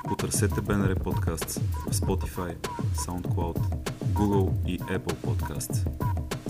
потърсете 0.09 0.61
БНР 0.61 0.95
Podcasts 0.95 1.61
в 1.91 1.95
Spotify, 1.95 2.69
SoundCloud, 2.95 3.59
Google 4.13 4.67
и 4.67 4.79
Apple 4.79 5.15
Podcasts. 5.15 5.91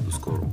До 0.05 0.13
скоро! 0.13 0.51